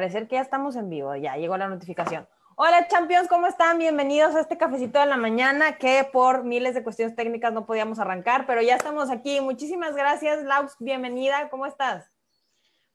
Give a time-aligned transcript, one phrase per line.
[0.00, 2.26] parecer que ya estamos en vivo, ya llegó la notificación.
[2.56, 3.76] Hola Champions, ¿cómo están?
[3.76, 7.98] Bienvenidos a este cafecito de la mañana que por miles de cuestiones técnicas no podíamos
[7.98, 9.42] arrancar, pero ya estamos aquí.
[9.42, 12.10] Muchísimas gracias, Laux, bienvenida, ¿cómo estás?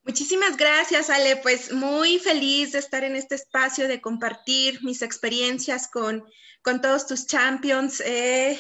[0.06, 1.38] Muchísimas gracias, Ale.
[1.38, 6.24] Pues muy feliz de estar en este espacio, de compartir mis experiencias con,
[6.62, 7.98] con todos tus champions.
[7.98, 8.58] te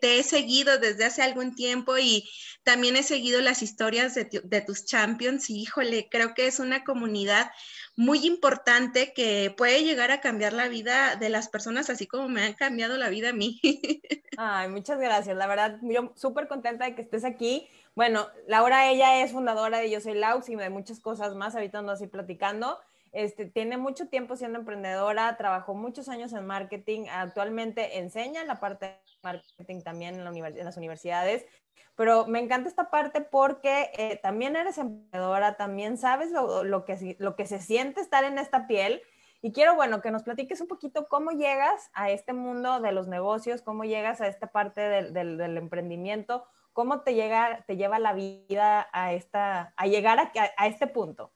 [0.00, 2.28] he seguido desde hace algún tiempo y
[2.62, 5.50] también he seguido las historias de, de, tus champions.
[5.50, 7.50] Y híjole, creo que es una comunidad
[7.96, 12.42] muy importante que puede llegar a cambiar la vida de las personas, así como me
[12.42, 13.60] han cambiado la vida a mí.
[14.38, 15.36] Ay, muchas gracias.
[15.36, 19.90] La verdad, yo súper contenta de que estés aquí bueno, Laura, ella es fundadora de
[19.90, 22.78] Yo Soy Laux y de muchas cosas más, ahorita ando así platicando.
[23.10, 28.86] Este, tiene mucho tiempo siendo emprendedora, trabajó muchos años en marketing, actualmente enseña la parte
[28.86, 31.46] de marketing también en, la en las universidades,
[31.94, 37.34] pero me encanta esta parte porque eh, también eres emprendedora, también sabes lo, que, lo
[37.34, 39.00] que se siente estar en esta piel.
[39.40, 43.08] Y quiero, bueno, que nos platiques un poquito cómo llegas a este mundo de los
[43.08, 46.44] negocios, cómo llegas a esta parte del emprendimiento,
[46.76, 51.32] ¿Cómo te, llega, te lleva la vida a, esta, a llegar a, a este punto?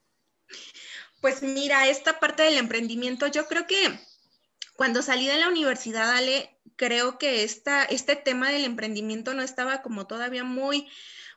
[1.23, 3.99] Pues mira, esta parte del emprendimiento, yo creo que
[4.77, 9.81] cuando salí de la universidad, Ale, creo que esta, este tema del emprendimiento no estaba
[9.81, 10.87] como todavía muy,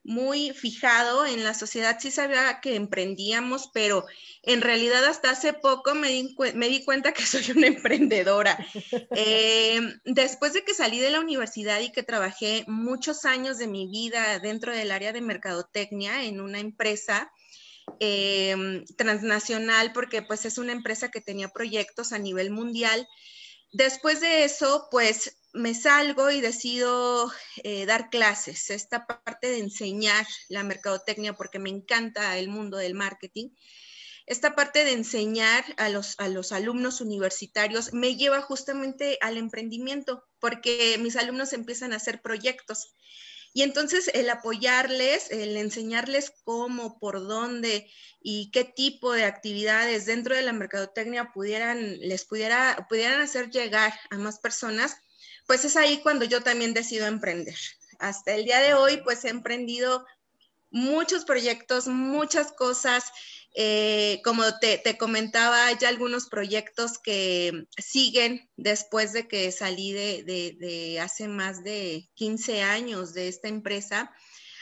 [0.03, 1.97] muy fijado en la sociedad.
[1.99, 4.05] Sí sabía que emprendíamos, pero
[4.43, 8.57] en realidad hasta hace poco me di, me di cuenta que soy una emprendedora.
[9.15, 13.87] Eh, después de que salí de la universidad y que trabajé muchos años de mi
[13.87, 17.31] vida dentro del área de mercadotecnia en una empresa,
[17.99, 23.07] eh, transnacional porque pues es una empresa que tenía proyectos a nivel mundial.
[23.73, 27.31] Después de eso, pues me salgo y decido
[27.63, 32.95] eh, dar clases, esta parte de enseñar la mercadotecnia, porque me encanta el mundo del
[32.95, 33.49] marketing.
[34.25, 40.25] Esta parte de enseñar a los, a los alumnos universitarios me lleva justamente al emprendimiento,
[40.39, 42.95] porque mis alumnos empiezan a hacer proyectos.
[43.55, 47.87] Y entonces el apoyarles, el enseñarles cómo, por dónde
[48.19, 53.93] y qué tipo de actividades dentro de la mercadotecnia pudieran, les pudiera, pudieran hacer llegar
[54.09, 54.97] a más personas,
[55.47, 57.55] pues es ahí cuando yo también decido emprender.
[57.99, 60.05] Hasta el día de hoy, pues he emprendido
[60.73, 63.05] muchos proyectos, muchas cosas.
[63.55, 71.27] Eh, como te, comentaba, hay algunos proyectos que siguen después de que salí de, hace
[71.27, 74.11] más de 15 años de esta empresa.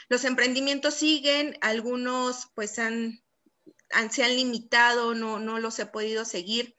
[0.08, 3.22] Los emprendimientos siguen, algunos pues han,
[4.10, 6.76] se han limitado, no, no los he podido seguir.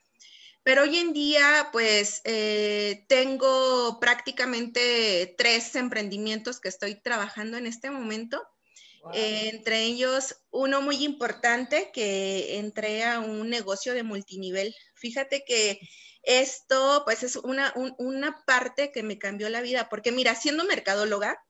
[0.64, 7.92] Pero hoy en día, pues, eh, tengo prácticamente tres emprendimientos que estoy trabajando en este
[7.92, 8.42] momento.
[9.14, 14.74] Eh, entre ellos, uno muy importante que entré a un negocio de multinivel.
[14.96, 15.82] Fíjate que
[16.24, 21.44] esto, pues, es una, una parte que me cambió la vida, porque mira, siendo mercadóloga,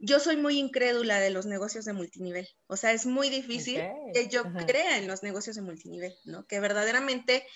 [0.00, 2.48] yo soy muy incrédula de los negocios de multinivel.
[2.66, 3.80] O sea, es muy difícil
[4.12, 6.46] que yo crea en los negocios de multinivel, ¿no?
[6.46, 7.46] Que verdaderamente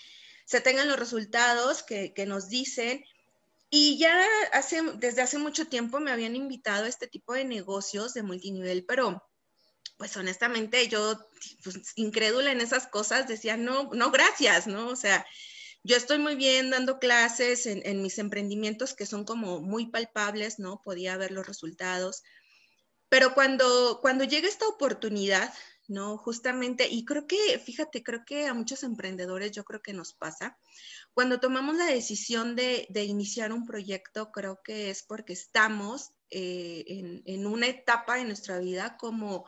[0.45, 3.05] se tengan los resultados que, nos dicen.
[3.71, 8.13] Y ya hace, desde hace mucho tiempo me habían invitado a este tipo de negocios
[8.13, 9.23] de multinivel, pero
[9.97, 11.19] pues honestamente yo,
[11.63, 14.89] pues, incrédula en esas cosas, decía, no, no, gracias, ¿no?
[14.89, 15.25] O sea,
[15.85, 20.59] yo estoy muy bien dando clases en, en, mis emprendimientos que son como muy palpables,
[20.59, 20.83] ¿no?
[20.83, 22.23] Podía ver los resultados.
[23.09, 25.53] Pero cuando, cuando llega esta oportunidad,
[25.93, 26.17] ¿no?
[26.17, 30.59] Justamente, y creo que, fíjate, creo que a muchos emprendedores yo creo que nos pasa.
[31.15, 37.47] Cuando tomamos la decisión de, iniciar un proyecto, creo que es porque estamos eh, en,
[37.47, 39.47] una etapa de nuestra vida como,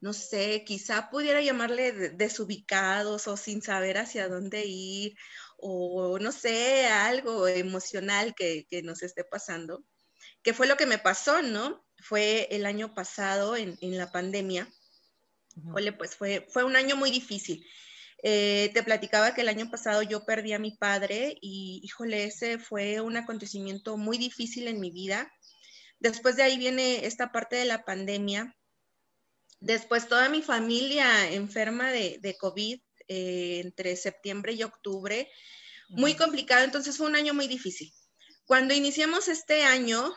[0.00, 5.14] no sé, quizá pudiera llamarle desubicados o sin saber hacia dónde ir,
[5.58, 9.84] o no sé, algo emocional que, nos esté pasando,
[10.42, 11.84] que fue lo que me pasó, ¿no?
[11.98, 14.68] Fue el año pasado en, en la pandemia
[15.72, 17.66] Ole, pues fue, fue un año muy difícil.
[18.22, 22.58] Eh, te platicaba que el año pasado yo perdí a mi padre y, híjole, ese
[22.58, 25.30] fue un acontecimiento muy difícil en mi vida.
[25.98, 28.56] Después de ahí viene esta parte de la pandemia.
[29.60, 35.30] Después toda mi familia enferma de, de COVID eh, entre septiembre y octubre.
[35.88, 37.92] Muy complicado, entonces fue un año muy difícil.
[38.44, 40.12] Cuando iniciamos este año,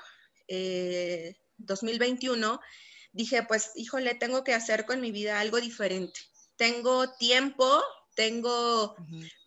[1.58, 2.60] 2021, eh,
[3.12, 6.20] dije, pues, híjole, tengo que hacer con mi vida algo diferente.
[6.56, 7.82] Tengo tiempo,
[8.16, 8.96] tengo,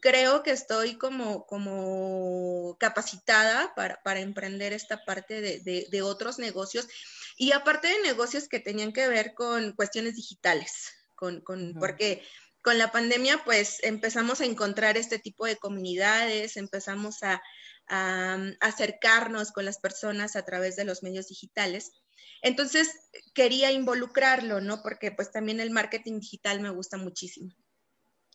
[0.01, 6.89] creo que estoy como, como capacitada para, emprender esta parte de, otros negocios
[7.37, 11.43] y aparte de negocios que tenían que ver con cuestiones digitales, con,
[11.79, 12.23] porque
[12.63, 17.43] con la pandemia, pues empezamos a encontrar este tipo de comunidades, empezamos a,
[18.61, 21.91] acercarnos con las personas a través de los medios digitales.
[22.43, 22.91] Entonces,
[23.35, 24.83] quería involucrarlo, ¿no?
[24.83, 27.55] Porque pues también el marketing digital me gusta muchísimo.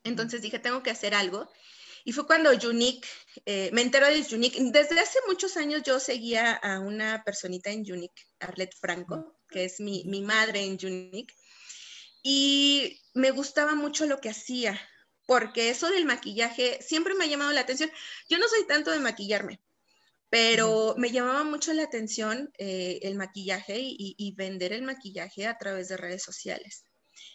[0.04, 1.50] Entonces dije, tengo que hacer algo.
[2.06, 3.07] Y fue cuando Unique,
[3.45, 4.57] eh, me entero de Unique.
[4.71, 9.80] Desde hace muchos años yo seguía a una personita en Unique, Arlette Franco, que es
[9.80, 11.36] mi, mi madre en Unique
[12.30, 14.77] y me gustaba mucho lo que hacía,
[15.25, 17.89] porque eso del maquillaje siempre me ha llamado la atención.
[18.27, 19.62] Yo no soy tanto de maquillarme,
[20.30, 25.88] pero me llamaba mucho la atención eh, el maquillaje y, vender el maquillaje a través
[25.88, 26.84] de redes sociales.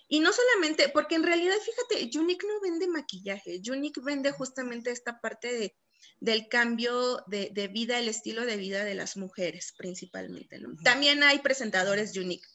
[0.09, 5.21] Y no solamente, porque en realidad, fíjate, Unique no vende maquillaje, Unique vende justamente esta
[5.21, 5.75] parte de,
[6.21, 10.61] del cambio de, vida, el estilo de vida de las mujeres principalmente.
[10.85, 12.47] También hay presentadores Unique.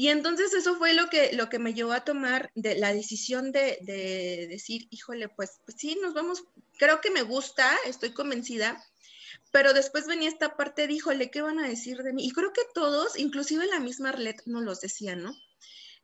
[0.00, 3.52] Y entonces eso fue lo que, lo que me llevó a tomar de, la decisión
[3.52, 6.42] de, decir, híjole, pues, pues, sí, nos vamos,
[6.80, 8.82] creo que me gusta, estoy convencida,
[9.52, 12.26] pero después venía esta parte de, híjole, ¿qué van a decir de mí?
[12.26, 15.32] Y creo que todos, inclusive la misma Arlette nos los decía, ¿no?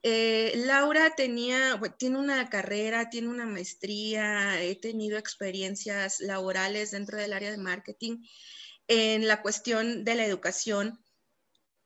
[0.03, 7.33] Eh, Laura tenía, tiene una carrera, tiene una maestría, he tenido experiencias laborales dentro del
[7.33, 8.23] área de marketing
[8.87, 11.01] en la cuestión de la educación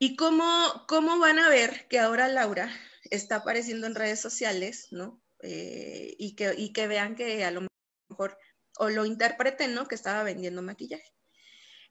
[0.03, 2.73] ¿Y cómo, cómo van a ver que ahora Laura
[3.11, 5.23] está apareciendo en redes sociales, ¿no?
[5.43, 7.67] Eh, y, que, y que vean que a lo
[8.09, 8.39] mejor,
[8.79, 9.87] o lo interpreten, ¿no?
[9.87, 11.13] Que estaba vendiendo maquillaje.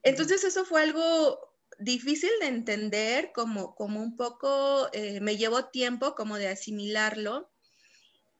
[0.03, 1.39] Entonces eso fue algo
[1.79, 7.51] difícil de entender, como, como un poco, eh, me llevó tiempo como de asimilarlo.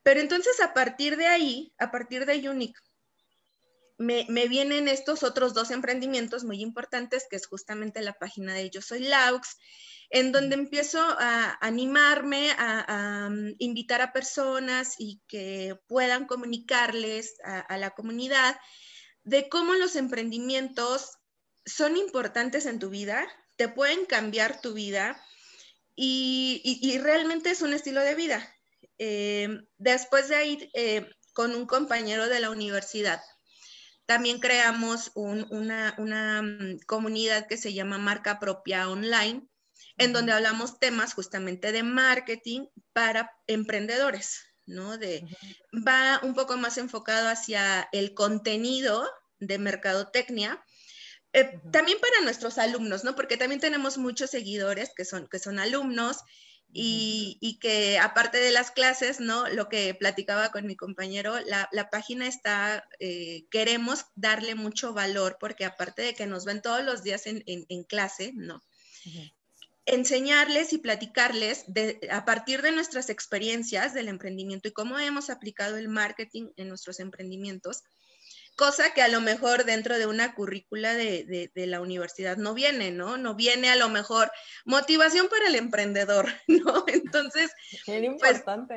[0.03, 2.80] Pero entonces a partir de ahí, a partir de Unique,
[4.00, 8.81] me, vienen estos otros dos emprendimientos muy importantes, que es justamente la página de Yo
[8.81, 9.57] Soy Laux,
[10.10, 17.78] en donde empiezo a animarme, a, mm, invitar a personas y que puedan comunicarles a,
[17.78, 18.57] la comunidad
[19.24, 21.18] de cómo los emprendimientos
[21.66, 25.22] son importantes en tu vida, te pueden cambiar tu vida
[25.94, 28.56] y, realmente es un estilo de vida.
[28.98, 33.22] Eh, después de ir eh, con un compañero de la universidad,
[34.10, 35.94] también creamos una,
[36.42, 39.48] mm, comunidad que se llama Marca Propia Online,
[40.00, 44.98] en donde hablamos temas justamente de marketing para emprendedores, ¿no?
[44.98, 45.28] De,
[45.88, 49.08] Va un poco más enfocado hacia el contenido
[49.38, 50.60] de mercadotecnia,
[51.32, 53.14] eh, también para nuestros alumnos, ¿no?
[53.14, 56.18] Porque también tenemos muchos seguidores que son, que son alumnos
[56.71, 59.48] y, que aparte de las clases, ¿no?
[59.50, 65.65] Lo que platicaba con mi compañero, la, página está, eh, queremos darle mucho valor porque
[65.65, 68.62] aparte de que nos ven todos los días en, clase, ¿no?
[69.86, 71.65] Enseñarles y platicarles
[72.12, 77.00] a partir de nuestras experiencias del emprendimiento y cómo hemos aplicado el marketing en nuestros
[77.00, 77.84] emprendimientos,
[78.60, 83.18] cosa que a lo mejor dentro de una currícula de, la universidad no viene, ¿no?
[83.18, 84.30] No viene a lo mejor
[84.66, 86.84] motivación para el emprendedor, ¿no?
[86.88, 87.51] Entonces...
[87.72, 88.75] Es pues, importante,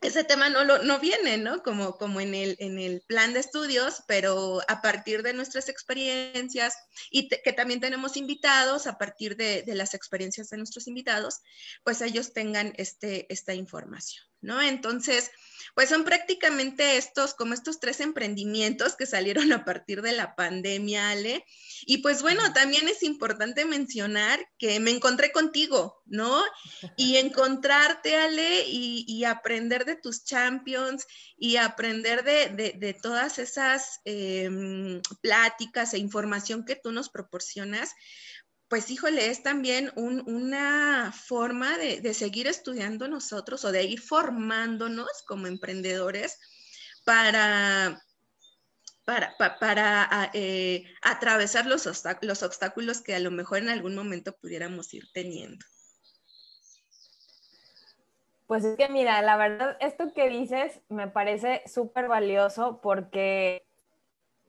[0.00, 1.62] ese tema no, lo, no viene, ¿no?
[1.62, 6.74] Como, como en, el, en el plan de estudios, pero a partir de nuestras experiencias
[7.10, 11.42] y que también tenemos invitados, a partir de, de, las experiencias de nuestros invitados,
[11.84, 14.60] pues ellos tengan este, esta información, ¿no?
[14.60, 15.30] Entonces,
[15.74, 21.10] pues son prácticamente estos, como estos tres emprendimientos que salieron a partir de la pandemia,
[21.10, 21.44] Ale.
[21.86, 26.42] Y pues bueno, también es importante mencionar que me encontré contigo, ¿no?
[26.96, 31.06] Y encontrarte, Ale, y, aprender de tus champions
[31.36, 37.94] y aprender de, todas esas em, pláticas e información que tú nos proporcionas
[38.70, 45.48] pues híjole, es también una forma de, seguir estudiando nosotros o de ir formándonos como
[45.48, 46.38] emprendedores
[47.04, 48.00] para,
[49.04, 51.84] para, para, eh, atravesar los,
[52.22, 55.66] los obstáculos que a lo mejor en algún momento pudiéramos ir teniendo.
[58.46, 63.64] Pues es que mira, la verdad, esto que dices me parece súper valioso porque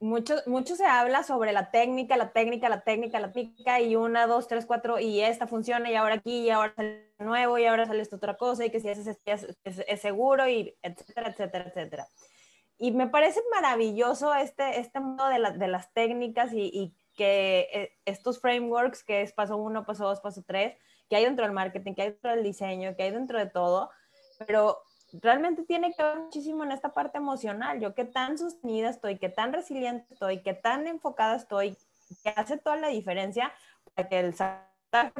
[0.01, 4.27] mucho, mucho se habla sobre la técnica, la técnica, la técnica, la técnica, y una,
[4.27, 7.85] dos, tres, cuatro, y esta funciona, y ahora aquí, y ahora sale nuevo, y ahora
[7.85, 12.07] sale esta otra cosa, y que si haces es, es, seguro, y etcétera, etcétera, etcétera.
[12.77, 17.91] Y me parece maravilloso este, este mundo de, de las técnicas y, y que eh,
[18.05, 20.77] estos frameworks, que es paso uno, paso dos, paso tres,
[21.09, 23.91] que hay dentro del marketing, que hay dentro del diseño, que hay dentro de todo,
[24.47, 24.81] pero
[25.13, 27.79] realmente tiene que ver muchísimo en esta parte emocional.
[27.79, 31.77] Yo qué tan sostenida estoy, qué tan resiliente estoy, qué tan enfocada estoy,
[32.23, 33.51] que hace toda la diferencia
[33.95, 34.35] para que el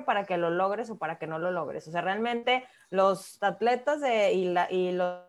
[0.06, 1.88] para que lo logres o para que no lo logres.
[1.88, 5.24] O sea, realmente los atletas de, y, la, y los,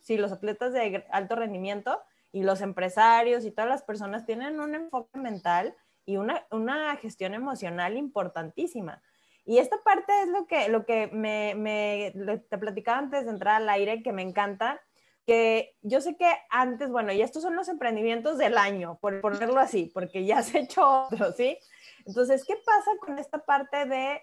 [0.00, 2.00] sí, los atletas de alto rendimiento
[2.32, 5.74] y los empresarios y todas las personas tienen un enfoque mental
[6.04, 9.02] y una, una gestión emocional importantísima.
[9.46, 12.12] Y esta parte es lo que, lo que me, me,
[12.50, 14.80] te platicaba antes de entrar al aire, que me encanta,
[15.24, 19.60] que yo sé que antes, bueno, y estos son los emprendimientos del año, por ponerlo
[19.60, 21.58] así, porque ya has hecho otro, ¿sí?
[22.04, 24.20] Entonces, ¿qué pasa con esta parte de,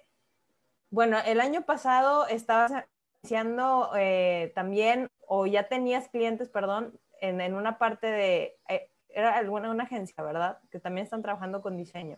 [0.90, 2.74] bueno, el año pasado estabas
[3.22, 9.38] iniciando eh, también, o ya tenías clientes, perdón, en, en una parte de, eh, era
[9.38, 10.60] alguna una agencia, ¿verdad?
[10.70, 12.18] Que también están trabajando con diseño.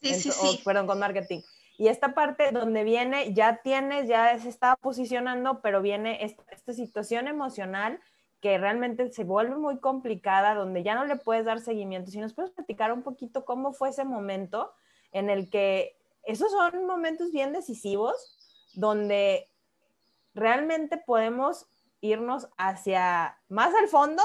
[0.00, 0.62] Sí, sí, sí.
[0.64, 1.40] perdón, con marketing.
[1.80, 6.74] Y esta parte donde viene, ya tienes, ya se está posicionando, pero viene esta, esta
[6.74, 7.98] situación emocional
[8.42, 12.10] que realmente se vuelve muy complicada, donde ya no le puedes dar seguimiento.
[12.10, 14.74] Si nos puedes platicar un poquito cómo fue ese momento
[15.12, 18.36] en el que esos son momentos bien decisivos,
[18.74, 19.48] donde
[20.34, 21.66] realmente podemos
[22.02, 24.22] irnos hacia más al fondo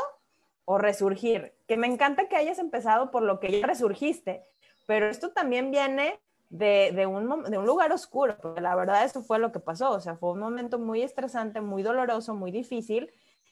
[0.65, 1.55] o resurgir.
[1.69, 4.43] Que me encanta que hayas empezado por lo que ya resurgiste,
[4.85, 6.19] pero esto también viene
[6.57, 9.91] de, de, un, de un lugar oscuro, porque la verdad eso fue lo que pasó,
[9.91, 13.12] o sea, fue un momento muy estresante, muy doloroso, muy difícil,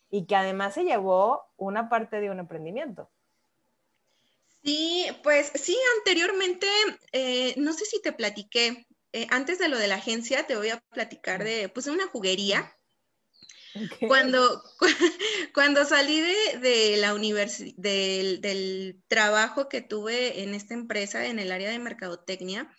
[0.10, 3.10] y que además se llevó una parte de un emprendimiento.
[4.64, 6.68] Sí, pues sí, anteriormente,
[7.12, 10.70] eh, no sé si te platiqué, eh, antes de lo de la agencia, te voy
[10.70, 12.74] a platicar de, pues, una juguería.
[14.08, 14.62] Cuando,
[15.54, 21.40] cuando salí de, de la universidad, del, del, trabajo que tuve en esta empresa en
[21.40, 22.72] el área de mercadotecnia,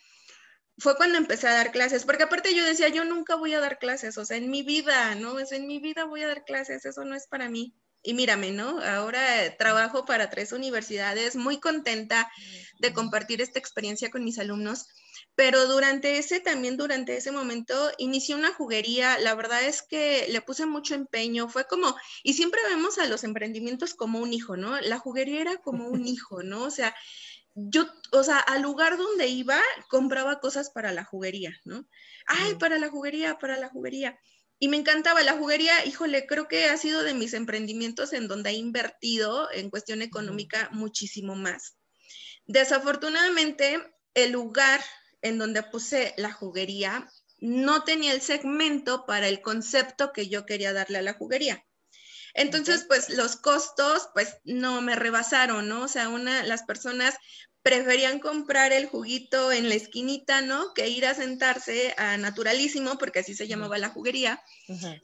[0.79, 3.79] fue cuando empecé a dar clases, porque aparte yo decía, yo nunca voy a dar
[3.79, 5.39] clases, o sea, en mi vida, ¿no?
[5.39, 7.75] Es en mi vida voy a dar clases, eso no es para mí.
[8.07, 8.81] Y mírame, ¿no?
[8.81, 12.31] Ahora trabajo para tres universidades, muy contenta
[12.79, 14.89] de compartir esta experiencia con mis alumnos,
[15.37, 20.43] pero durante ese, también durante ese momento, inicié una juguería, la verdad es que le
[20.43, 24.81] puse mucho empeño, fue como, y siempre vemos a los emprendimientos como un hijo, ¿no?
[24.81, 26.65] La juguería era como un hijo, ¿no?
[26.65, 26.95] O sea,
[27.55, 31.87] yo, o sea, al lugar donde iba, compraba cosas para la juguería, ¿no?
[32.27, 34.19] Ay, para la juguería, para la juguería.
[34.59, 38.51] Y me encantaba la juguería, híjole, creo que ha sido de mis emprendimientos en donde
[38.51, 41.77] he invertido en cuestión económica muchísimo más.
[42.47, 43.81] Desafortunadamente,
[44.15, 44.81] el lugar
[45.23, 47.09] en donde puse la juguería
[47.39, 51.65] no tenía el segmento para el concepto que yo quería darle a la juguería.
[52.35, 55.83] Entonces, pues los costos, pues no me rebasaron, ¿no?
[55.83, 57.15] O sea, una, las personas
[57.65, 60.75] preferían comprar el juguito en la esquinita, ¿no?
[60.75, 64.43] Que ir a sentarse a Naturalísimo, porque así se llamaba la juguería,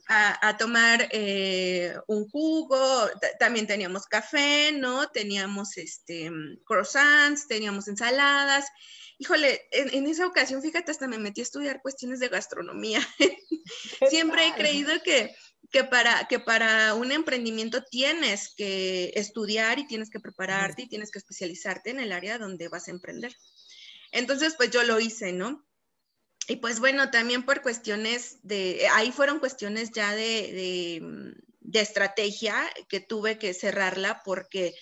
[0.09, 3.09] a, tomar eh, un jugo.
[3.39, 5.09] También teníamos café, ¿no?
[5.09, 6.31] Teníamos este,
[6.67, 8.67] croissants, teníamos ensaladas.
[9.19, 13.01] Híjole, en, en, esa ocasión, fíjate, hasta me metí a estudiar cuestiones de gastronomía.
[14.11, 15.35] Siempre he creído que
[15.71, 21.11] que para, que para un emprendimiento tienes que estudiar y tienes que prepararte y tienes
[21.11, 23.37] que especializarte en el área donde vas a emprender.
[24.13, 25.65] Entonces, pues yo lo hice, ¿no?
[26.49, 31.01] Y pues bueno, también por cuestiones de, ahí fueron cuestiones ya de,
[31.61, 34.75] de, estrategia que tuve que cerrarla porque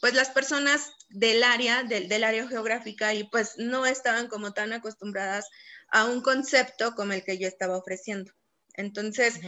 [0.00, 4.72] pues las personas del área, del, del área geográfica y pues no estaban como tan
[4.72, 5.46] acostumbradas
[5.88, 8.32] a un concepto como el que yo estaba ofreciendo.
[8.74, 9.40] Entonces,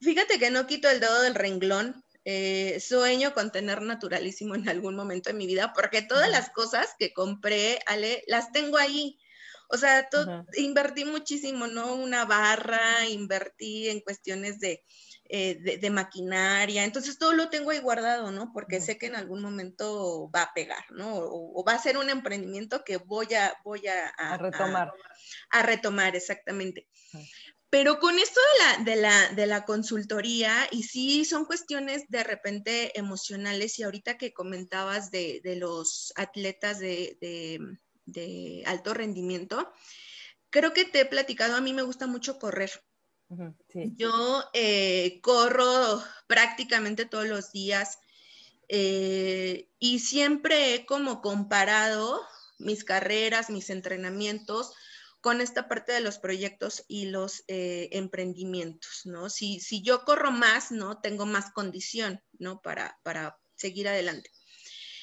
[0.00, 2.04] fíjate que no quito el dedo del renglón.
[2.24, 6.94] Eh, sueño con tener naturalísimo en algún momento de mi vida, porque todas las cosas
[6.98, 9.18] que compré, Ale, las tengo ahí.
[9.70, 10.08] O sea,
[10.56, 11.94] invertí muchísimo, ¿no?
[11.94, 14.84] Una barra, invertí en cuestiones de,
[15.30, 18.50] eh, de, maquinaria, entonces todo lo tengo ahí guardado, ¿no?
[18.50, 21.18] Porque sé que en algún momento va a pegar, ¿no?
[21.18, 24.90] O, va a ser un emprendimiento que voy a, voy a, retomar.
[25.50, 26.88] A, retomar, exactamente.
[27.70, 28.40] Pero con esto
[28.84, 34.32] de la, de la, consultoría, y sí son cuestiones de repente emocionales, y ahorita que
[34.32, 39.70] comentabas de, los atletas de, alto rendimiento,
[40.48, 42.70] creo que te he platicado, a mí me gusta mucho correr.
[43.74, 47.98] Yo eh, corro prácticamente todos los días
[48.68, 52.22] eh, y siempre he como comparado
[52.58, 54.72] mis carreras, mis entrenamientos
[55.28, 59.28] con esta parte de los proyectos y los eh, emprendimientos, ¿no?
[59.28, 61.02] Si, si yo corro más, ¿no?
[61.02, 62.62] Tengo más condición, ¿no?
[62.62, 64.30] Para, para seguir adelante.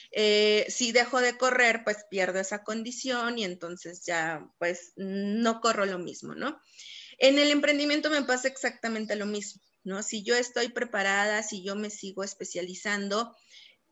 [0.09, 5.85] Eh, si dejo de correr, pues pierdo esa condición y entonces ya, pues no corro
[5.85, 6.59] lo mismo, ¿no?
[7.19, 10.01] En el emprendimiento me pasa exactamente lo mismo, ¿no?
[10.01, 13.35] Si yo estoy preparada, si yo me sigo especializando,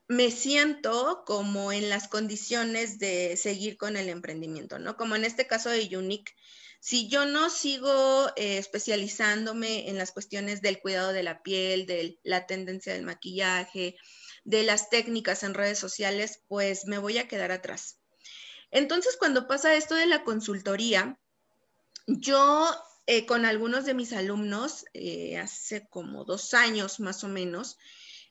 [0.07, 4.97] me siento como en las condiciones de seguir con el emprendimiento, ¿no?
[4.97, 6.33] Como en este caso de Unique,
[6.79, 12.19] si yo no sigo eh, especializándome en las cuestiones del cuidado de la piel, de
[12.23, 13.95] la tendencia del maquillaje,
[14.43, 17.99] de las técnicas en redes sociales, pues me voy a quedar atrás.
[18.69, 21.17] Entonces, cuando pasa esto de la consultoría,
[22.07, 22.69] yo
[23.05, 27.77] eh, con algunos de mis alumnos, eh, hace como dos años más o menos,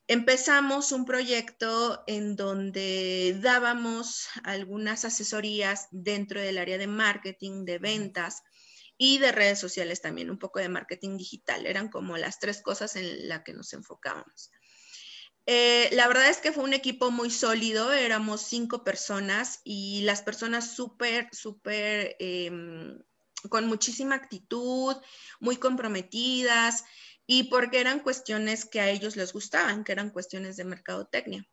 [0.09, 8.42] empezamos un proyecto en donde dábamos algunas asesorías dentro del área de marketing, de ventas
[8.99, 11.66] y de redes sociales también, un poco de marketing digital.
[11.66, 14.50] Eran como las tres cosas en las que nos enfocábamos.
[15.47, 20.23] Eh, la verdad es que fue un equipo muy sólido, éramos cinco personas y las
[20.23, 23.02] personas súper, súper, em,
[23.49, 24.94] con muchísima actitud,
[25.40, 26.85] muy comprometidas
[27.34, 31.48] y porque eran cuestiones que a ellos les gustaban, que eran cuestiones de mercadotecnia.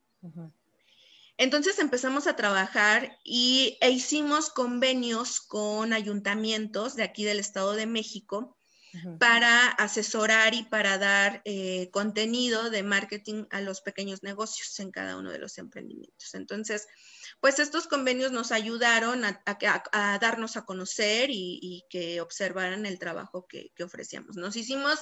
[1.37, 7.85] Entonces empezamos a trabajar y, e hicimos convenios con ayuntamientos de aquí del Estado de
[7.85, 8.57] México
[9.19, 15.15] para asesorar y para dar eh, contenido de marketing a los pequeños negocios en cada
[15.15, 16.33] uno de los emprendimientos.
[16.33, 16.87] Entonces,
[17.39, 23.71] pues estos convenios nos ayudaron a, darnos a conocer y, que observaran el trabajo que,
[23.75, 24.35] que, ofrecíamos.
[24.35, 24.99] Nos hicimos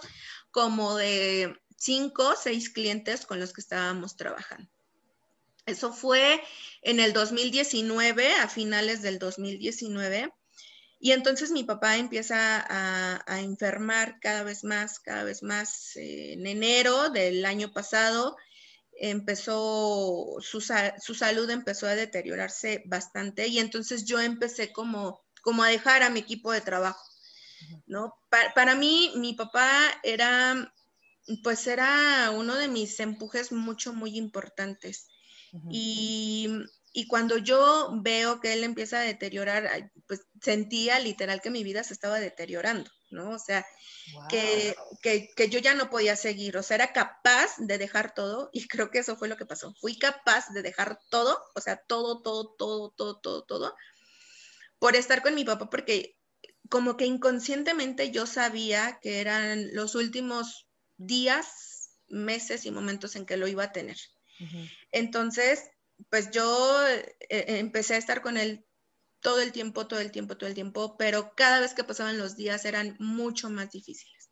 [0.52, 4.70] como de cinco, seis clientes con los que estábamos trabajando.
[5.66, 6.42] Eso fue
[6.82, 10.32] en el 2019, a finales del 2019.
[11.00, 15.96] Y entonces mi papá empieza a, enfermar cada vez más, cada vez más.
[15.96, 18.38] en enero del año pasado
[19.00, 26.04] empezó, su, salud empezó a deteriorarse bastante y entonces yo empecé como, como a dejar
[26.04, 27.04] a mi equipo de trabajo,
[27.86, 28.14] ¿no?
[28.30, 30.74] para mí, mi papá era,
[31.44, 35.08] pues era uno de mis empujes mucho, muy importantes.
[35.72, 36.50] Y
[36.98, 41.84] y cuando yo veo que él empieza a deteriorar, pues sentía literal que mi vida
[41.84, 43.32] se estaba deteriorando, ¿no?
[43.32, 43.66] O sea,
[44.30, 48.68] que, que, yo ya no podía seguir, o sea, era capaz de dejar todo y
[48.68, 49.74] creo que eso fue lo que pasó.
[49.76, 53.76] Fui capaz de dejar todo, o sea, todo, todo, todo, todo, todo, todo,
[54.80, 56.18] por estar con mi papá, porque
[56.70, 60.68] como que inconscientemente yo sabía que eran los últimos
[60.98, 63.98] días, meses y momentos en que lo iba a tener.
[64.92, 65.64] Entonces,
[66.10, 68.67] pues yo eh, eh, empecé a estar con él
[69.22, 72.36] todo el tiempo, todo el tiempo, todo el tiempo, pero cada vez que pasaban los
[72.36, 74.30] días eran mucho más difíciles.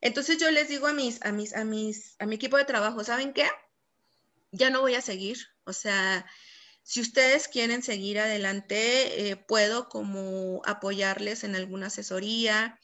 [0.00, 3.04] Entonces yo les digo a mis, a mis, a mis, a mi equipo de trabajo,
[3.04, 3.46] ¿saben qué?
[4.50, 5.38] Ya no voy a seguir.
[5.64, 6.26] O sea,
[6.82, 12.80] si ustedes quieren seguir adelante, eh, puedo como apoyarles en alguna asesoría,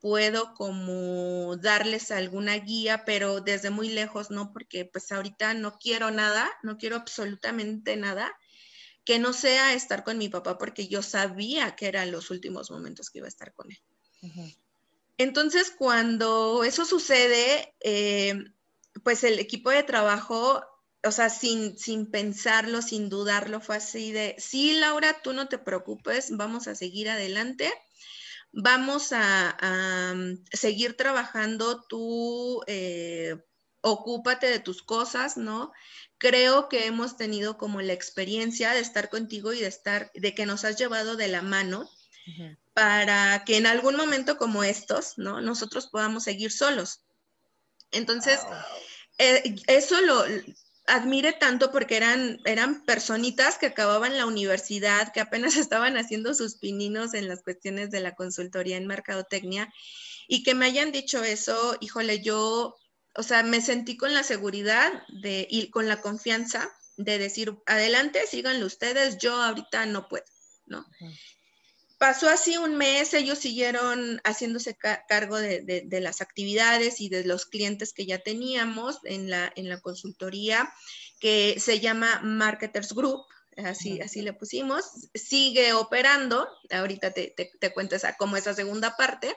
[0.00, 4.52] puedo como darles alguna guía, pero desde muy lejos, ¿no?
[4.52, 8.34] Porque pues ahorita no quiero nada, no quiero absolutamente nada
[9.04, 13.10] que no sea estar con mi papá, porque yo sabía que eran los últimos momentos
[13.10, 13.78] que iba a estar con él.
[15.18, 18.42] Entonces, cuando eso sucede, eh,
[19.02, 20.62] pues el equipo de trabajo,
[21.04, 25.58] o sea, sin, sin pensarlo, sin dudarlo, fue así de, sí, Laura, tú no te
[25.58, 27.70] preocupes, vamos a seguir adelante
[28.54, 33.36] vamos a, mm, seguir trabajando, tú eh,
[33.80, 35.72] ocúpate de tus cosas, ¿no?
[36.24, 40.46] Creo que hemos tenido como la experiencia de estar contigo y de estar, de que
[40.46, 41.86] nos has llevado de la mano
[42.72, 45.42] para que en algún momento como estos, ¿no?
[45.42, 47.02] Nosotros podamos seguir solos.
[47.90, 48.40] Entonces,
[49.18, 50.24] eh, eso lo,
[50.86, 56.56] admire tanto porque eran, eran personitas que acababan la universidad, que apenas estaban haciendo sus
[56.56, 59.70] pininos en las cuestiones de la consultoría en mercadotecnia
[60.26, 62.76] y que me hayan dicho eso, híjole, yo,
[63.16, 68.26] o sea, me sentí con la seguridad de, y con la confianza de decir, adelante,
[68.26, 70.24] síganlo ustedes, yo ahorita no puedo,
[70.66, 70.86] ¿no?
[72.04, 77.94] pasó así un mes, ellos siguieron haciéndose cargo de, las actividades y de los clientes
[77.94, 80.70] que ya teníamos en la, en la consultoría,
[81.18, 83.24] que se llama Marketers Group,
[83.56, 89.34] así, así le pusimos, sigue operando, ahorita te, te, cuento esa, como esa segunda parte.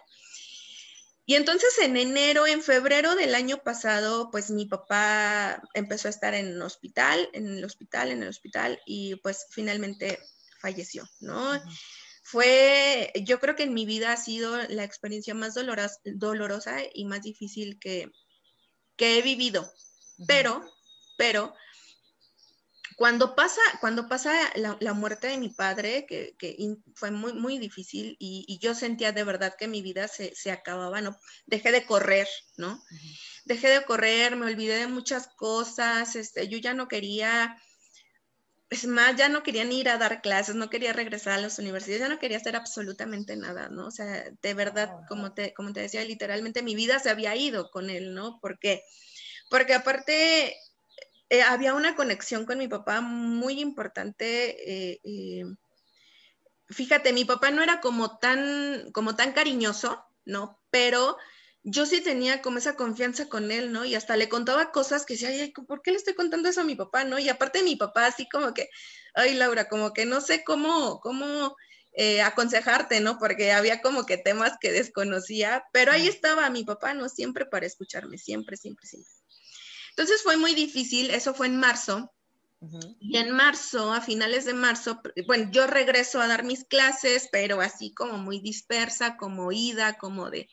[1.28, 6.34] Y entonces en enero, en febrero del año pasado, pues mi papá empezó a estar
[6.34, 10.18] en el hospital, en el hospital, en el hospital, y pues finalmente
[10.60, 11.62] falleció, ¿no?
[12.30, 17.06] fue, yo creo que en mi vida ha sido la experiencia más dolorosa, dolorosa y
[17.06, 18.12] más difícil que,
[18.98, 19.72] he vivido.
[20.28, 20.62] Pero,
[21.18, 21.54] pero,
[22.98, 26.36] cuando pasa, cuando pasa la, muerte de mi padre, que,
[26.96, 31.16] fue muy, muy difícil y, yo sentía de verdad que mi vida se, acababa, ¿no?
[31.46, 32.84] Dejé de correr, ¿no?
[33.46, 37.62] Dejé de correr, me olvidé de muchas cosas, este, yo ya no quería,
[38.72, 41.60] es más, ya no quería ni ir a dar clases, no quería regresar a las
[41.60, 43.86] universidades, ya no quería hacer absolutamente nada, ¿no?
[43.86, 47.70] O sea, de verdad, como te, como te decía, literalmente mi vida se había ido
[47.70, 48.40] con él, ¿no?
[48.42, 48.82] Porque,
[49.52, 50.58] porque aparte
[51.30, 54.94] eh, había una conexión con mi papá muy importante.
[54.94, 55.44] Eh, eh,
[56.70, 60.62] fíjate, mi papá no era como tan, como tan cariñoso, ¿no?
[60.70, 61.18] Pero
[61.64, 63.84] yo sí tenía como esa confianza con él, ¿no?
[63.84, 66.66] Y hasta le contaba cosas que decía, ay, ¿por qué le estoy contando eso a
[66.66, 67.20] mi papá, no?
[67.20, 68.70] Y aparte mi papá, así como que,
[69.14, 71.56] ay, Laura, como que no sé cómo, cómo
[72.24, 73.18] aconsejarte, ¿no?
[73.18, 77.10] Porque había como que temas que desconocía, pero ahí estaba mi papá, ¿no?
[77.10, 79.17] Siempre para escucharme, siempre, siempre, siempre.
[79.98, 82.14] Entonces fue muy difícil, eso fue en marzo.
[83.00, 87.62] Y en marzo, a finales de marzo, bueno, yo regreso a dar mis clases, pero
[87.62, 90.50] así como muy dispersa, como ida, como de,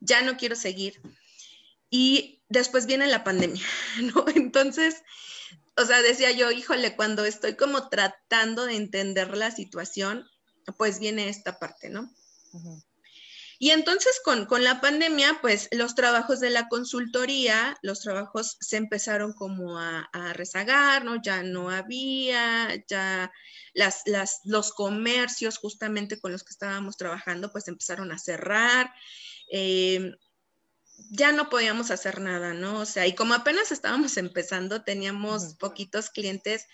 [0.00, 1.00] ya no quiero seguir.
[1.90, 3.62] Y después viene la pandemia,
[4.14, 4.24] ¿no?
[4.34, 5.02] Entonces,
[5.76, 10.26] o sea, decía yo, híjole, cuando estoy como tratando de entender la situación,
[10.78, 12.10] pues viene esta parte, ¿no?
[13.58, 19.32] Y entonces con, la pandemia, pues los trabajos de la consultoría, los trabajos se empezaron
[19.32, 21.20] como a, rezagar, ¿no?
[21.22, 23.32] Ya no había, ya
[23.74, 24.02] las,
[24.44, 28.92] los comercios justamente con los que estábamos trabajando, pues empezaron a cerrar.
[29.50, 30.12] Eh,
[31.10, 32.80] ya no podíamos hacer nada, ¿no?
[32.80, 36.66] O sea, y como apenas estábamos empezando, teníamos poquitos clientes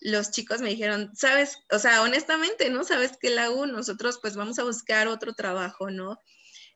[0.00, 2.84] los chicos me dijeron, sabes, o sea, honestamente, ¿no?
[2.84, 6.20] Sabes que la U, nosotros pues vamos a buscar otro trabajo, ¿no?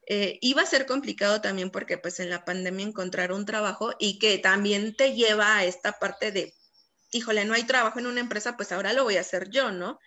[0.07, 4.18] Eh, iba a ser complicado también porque pues en la pandemia encontrar un trabajo y
[4.18, 6.54] que también te lleva a esta parte de,
[7.12, 9.98] híjole, no hay trabajo en una empresa, pues ahora lo voy a hacer yo, ¿no?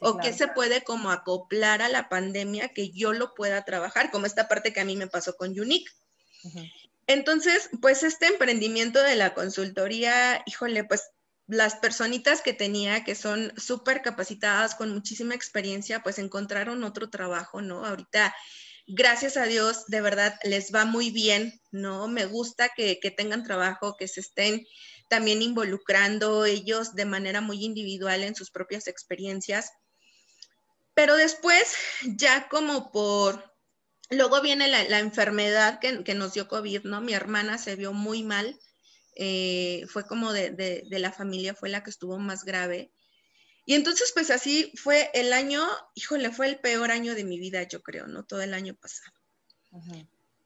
[0.00, 4.26] o que se puede como acoplar a la pandemia que yo lo pueda trabajar, como
[4.26, 5.90] esta parte que a mí me pasó con Unique.
[7.06, 11.10] Entonces, pues este emprendimiento de la consultoría, híjole, pues
[11.50, 17.60] las personitas que tenía, que son súper capacitadas, con muchísima experiencia, pues encontraron otro trabajo,
[17.60, 17.84] ¿no?
[17.84, 18.34] Ahorita,
[18.86, 22.06] gracias a Dios, de verdad, les va muy bien, ¿no?
[22.06, 24.64] Me gusta que, tengan trabajo, que se estén
[25.08, 29.72] también involucrando ellos de manera muy individual en sus propias experiencias.
[30.94, 31.74] Pero después,
[32.16, 33.52] ya como por,
[34.08, 37.00] luego viene la, enfermedad que, que, nos dio COVID, ¿no?
[37.00, 38.56] Mi hermana se vio muy mal
[39.22, 42.90] eh, fue como de, la familia, fue la que estuvo más grave.
[43.66, 45.62] Y entonces, pues así fue el año,
[45.94, 48.24] híjole, fue el peor año de mi vida, yo creo, ¿no?
[48.24, 49.12] Todo el año pasado.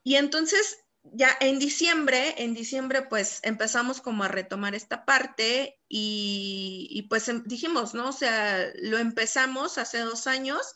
[0.02, 6.88] Y entonces, ya en diciembre, en diciembre, pues empezamos como a retomar esta parte y,
[6.90, 8.08] y pues em, dijimos, ¿no?
[8.08, 10.74] O sea, lo empezamos hace dos años,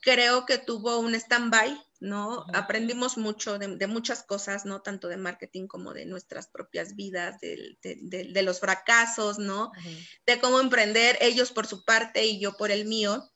[0.00, 2.46] creo que tuvo un stand-by, ¿no?
[2.54, 4.82] Aprendimos mucho de, muchas cosas, ¿no?
[4.82, 9.72] Tanto de marketing como de nuestras propias vidas, de, los fracasos, ¿no?
[10.26, 13.30] De cómo emprender, ellos por su parte y yo por el mío.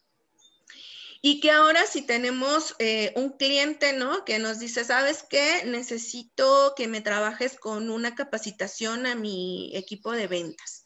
[1.25, 4.25] Y que ahora si tenemos eh, un cliente, ¿no?
[4.25, 5.63] Que nos dice, ¿sabes qué?
[5.65, 10.82] Necesito que me trabajes con una capacitación a mi equipo de ventas.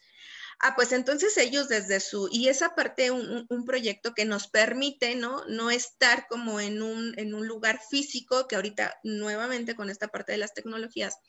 [0.59, 5.15] Ah, pues entonces ellos desde su, y esa parte, un, un, proyecto que nos permite,
[5.15, 5.45] ¿no?
[5.47, 10.31] No estar como en un, en un lugar físico, que ahorita nuevamente con esta parte
[10.31, 11.19] de las tecnologías,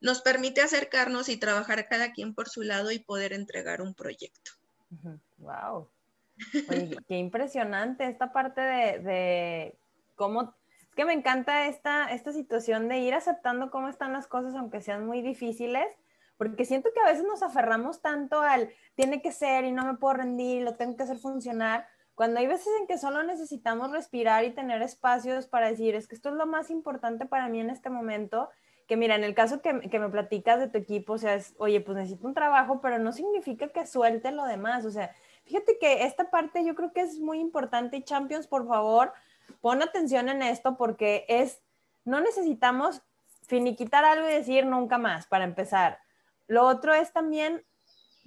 [0.00, 4.52] nos permite acercarnos y trabajar cada quien por su lado y poder entregar un proyecto.
[5.38, 5.88] Wow.
[6.68, 9.78] Oye, qué impresionante esta parte de, de,
[10.14, 10.54] cómo,
[10.88, 14.80] es que me encanta esta, esta situación de ir aceptando cómo están las cosas, aunque
[14.80, 15.86] sean muy difíciles,
[16.40, 19.98] porque siento que a veces nos aferramos tanto al tiene que ser y no me
[19.98, 24.44] puedo rendir, lo tengo que hacer funcionar, cuando hay veces en que solo necesitamos respirar
[24.44, 27.68] y tener espacios para decir, es que esto es lo más importante para mí en
[27.68, 28.48] este momento,
[28.88, 31.54] que mira, en el caso que, que me platicas de tu equipo, o sea, es,
[31.58, 35.76] oye, pues necesito un trabajo, pero no significa que suelte lo demás, o sea, fíjate
[35.78, 39.12] que esta parte yo creo que es muy importante y Champions, por favor,
[39.60, 41.60] pon atención en esto porque es,
[42.06, 43.02] no necesitamos
[43.42, 45.98] finiquitar algo y decir nunca más para empezar
[46.50, 47.64] lo otro es también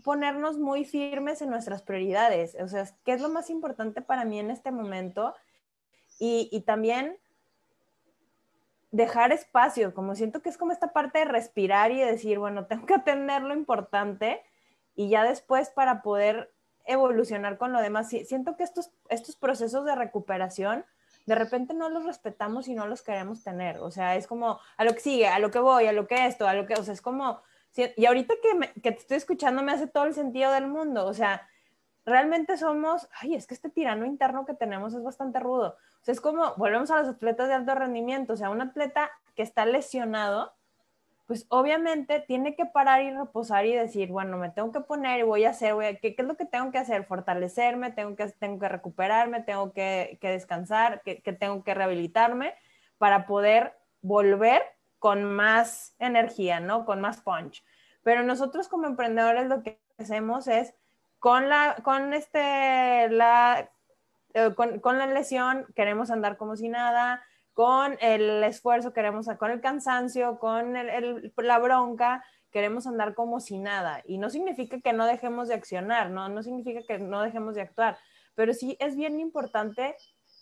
[0.01, 4.39] ponernos muy firmes en nuestras prioridades, o sea, ¿qué es lo más importante para mí
[4.39, 5.36] en este momento?
[6.19, 7.17] Y, también
[8.91, 12.86] dejar espacio, como siento que es como esta parte de respirar y decir, bueno, tengo
[12.86, 14.41] que atender lo importante
[14.95, 16.53] y ya después para poder
[16.86, 18.07] evolucionar con lo demás.
[18.07, 20.86] Siento que estos, estos procesos de recuperación
[21.25, 23.79] de repente no los respetamos y no los queremos tener.
[23.79, 26.25] O sea, es como a lo que sigue, a lo que voy, a lo que
[26.25, 27.41] esto, a lo que, o sea, es como
[27.75, 31.13] y ahorita que, que te estoy escuchando me hace todo el sentido del mundo, o
[31.13, 31.47] sea,
[32.05, 35.77] realmente somos, ay, es que este tirano interno que tenemos es bastante rudo.
[36.01, 39.09] O sea, es como, volvemos a los atletas de alto rendimiento, o sea, un atleta
[39.36, 40.53] que está lesionado,
[41.25, 45.23] pues obviamente tiene que parar y reposar y decir, bueno, me tengo que poner y
[45.23, 47.05] voy a hacer, voy a, ¿qué, es lo que tengo que hacer?
[47.05, 52.53] Fortalecerme, tengo que, tengo que recuperarme, tengo que, descansar, que, que tengo que rehabilitarme
[52.97, 54.62] para poder volver
[55.03, 56.85] con más energía, ¿no?
[56.85, 57.61] Con más punch.
[58.03, 60.73] Pero nosotros como emprendedores lo que hacemos es
[61.19, 63.69] con la, con este, la,
[64.33, 69.59] eh, con, la lesión queremos andar como si nada, con el esfuerzo queremos, con el
[69.59, 74.01] cansancio, con la bronca, queremos andar como si nada.
[74.05, 76.29] Y no significa que no dejemos de accionar, ¿no?
[76.29, 77.97] No significa que no dejemos de actuar,
[78.35, 79.97] pero sí es bien importante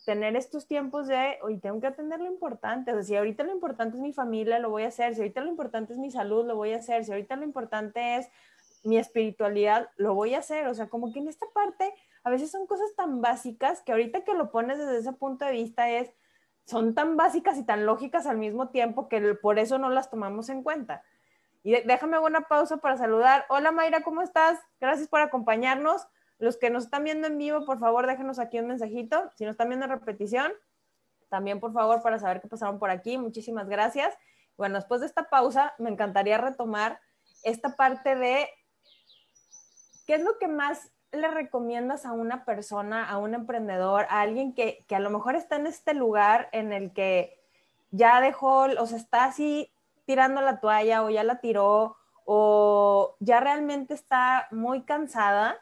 [0.05, 3.51] tener estos tiempos de, hoy tengo que atender lo importante, o sea, si ahorita lo
[3.51, 6.45] importante es mi familia, lo voy a hacer, si ahorita lo importante es mi salud,
[6.45, 8.27] lo voy a hacer, si ahorita lo importante es
[8.83, 10.67] mi espiritualidad, lo voy a hacer.
[10.67, 14.23] O sea, como que en esta parte a veces son cosas tan básicas que ahorita
[14.23, 16.11] que lo pones desde ese punto de vista es,
[16.65, 20.49] son tan básicas y tan lógicas al mismo tiempo que por eso no las tomamos
[20.49, 21.03] en cuenta.
[21.63, 23.45] Y déjame una pausa para saludar.
[23.49, 24.59] Hola Mayra, ¿cómo estás?
[24.79, 26.07] Gracias por acompañarnos.
[26.41, 29.29] Los que nos están viendo en vivo, por favor, déjenos aquí un mensajito.
[29.35, 30.51] Si nos están viendo en repetición,
[31.29, 33.19] también por favor para saber qué pasaron por aquí.
[33.19, 34.11] Muchísimas gracias.
[34.57, 36.99] Bueno, después de esta pausa, me encantaría retomar
[37.43, 38.49] esta parte de
[40.07, 44.55] ¿qué es lo que más le recomiendas a una persona, a un emprendedor, a alguien
[44.55, 47.39] que, a lo mejor está en este lugar en el que
[47.91, 49.71] ya dejó, o sea, está así
[50.07, 55.59] tirando la toalla o ya la tiró o ya realmente está muy cansada?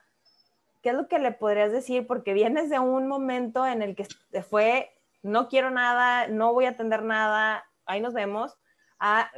[0.81, 2.07] ¿Qué es lo que le podrías decir?
[2.07, 4.05] Porque vienes de un momento en el que
[4.41, 8.57] fue, no quiero nada, no voy a atender nada, ahí nos vemos,
[8.99, 9.29] a,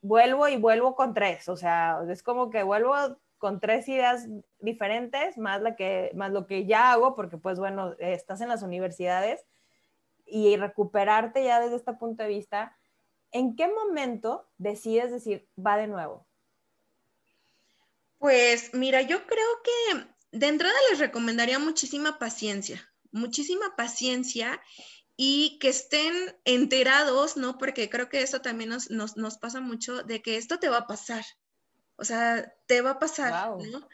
[0.00, 2.94] vuelvo y vuelvo con tres, o sea, es como que vuelvo
[3.38, 4.28] con tres ideas
[4.58, 8.62] diferentes, más, la que, más lo que ya hago, porque pues bueno, estás en las
[8.62, 9.44] universidades
[10.26, 12.76] y recuperarte ya desde este punto de vista,
[13.32, 16.26] ¿en qué momento decides decir, va de nuevo?
[18.18, 24.60] Pues mira, yo creo que de entrada les recomendaría muchísima paciencia, muchísima paciencia
[25.16, 26.12] y que estén
[26.44, 27.56] enterados, ¿no?
[27.56, 30.78] Porque creo que eso también nos, nos, nos pasa mucho de que esto te va
[30.78, 31.24] a pasar,
[31.96, 33.88] o sea, te va a pasar, ¿no?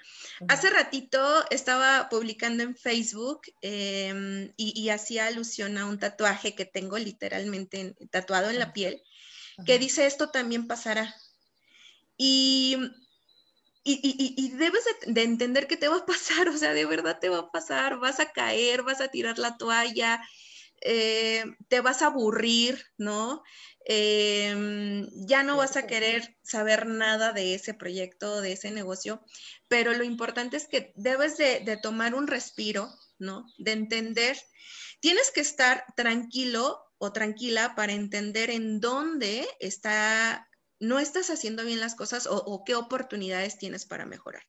[0.48, 6.96] Hace ratito estaba publicando en Facebook em, y, hacía alusión a un tatuaje que tengo
[6.96, 9.03] literalmente tatuado en la piel,
[9.66, 11.14] que dice esto también pasará.
[12.16, 12.79] Y,
[13.83, 17.38] y, debes de, entender que te va a pasar, o sea, de verdad te va
[17.38, 20.21] a pasar, vas a caer, vas a tirar la toalla,
[20.83, 23.43] eh, te vas a aburrir, ¿no?
[23.85, 29.23] Em, ya no vas a querer saber nada de ese proyecto, de ese negocio,
[29.69, 33.47] pero lo importante es que debes de, tomar un respiro, ¿no?
[33.59, 34.38] De entender,
[35.01, 40.49] tienes que estar tranquilo o tranquila para entender en dónde está,
[40.81, 44.43] no estás haciendo bien las cosas o, qué oportunidades tienes para mejorar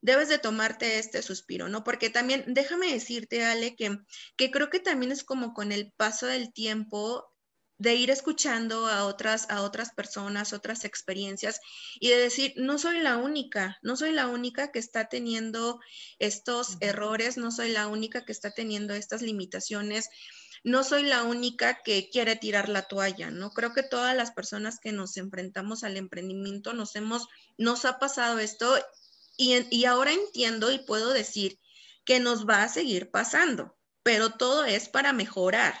[0.00, 1.82] debes de tomarte este suspiro, ¿no?
[1.82, 3.96] Porque también, déjame decirte, Ale, que,
[4.36, 7.34] que creo que también es como con el paso del tiempo,
[7.78, 11.60] de ir escuchando a otras, a otras personas, otras experiencias
[11.98, 15.80] y de decir, no soy la única, no soy la única que está teniendo
[16.18, 20.08] estos errores, no soy la única que está teniendo estas limitaciones,
[20.64, 23.50] no soy la única que quiere tirar la toalla, ¿no?
[23.50, 28.38] Creo que todas las personas que nos enfrentamos al emprendimiento nos hemos, nos ha pasado
[28.38, 28.74] esto
[29.36, 31.60] y, ahora entiendo y puedo decir
[32.06, 35.74] que nos va a seguir pasando, pero todo es para mejorar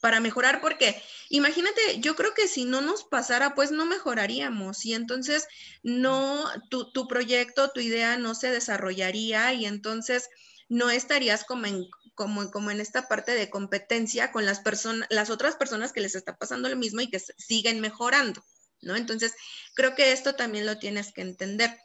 [0.00, 4.92] para mejorar, porque imagínate, yo creo que si no nos pasara, pues no mejoraríamos y
[4.92, 5.48] entonces
[5.82, 10.28] no, tu proyecto, tu idea no se desarrollaría y entonces
[10.68, 15.30] no estarías como en, como, como en esta parte de competencia con las personas, las
[15.30, 18.44] otras personas que les está pasando lo mismo y que siguen mejorando,
[18.80, 18.96] ¿no?
[18.96, 19.34] Entonces,
[19.74, 21.76] creo que esto también lo tienes que entender.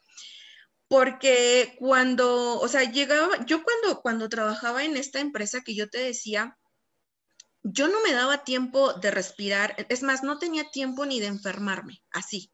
[0.87, 5.99] Porque cuando, o sea, llegaba, yo cuando, cuando trabajaba en esta empresa que yo te
[5.99, 6.57] decía,
[7.61, 12.01] yo no me daba tiempo de respirar, es más, no tenía tiempo ni de enfermarme,
[12.11, 12.51] así.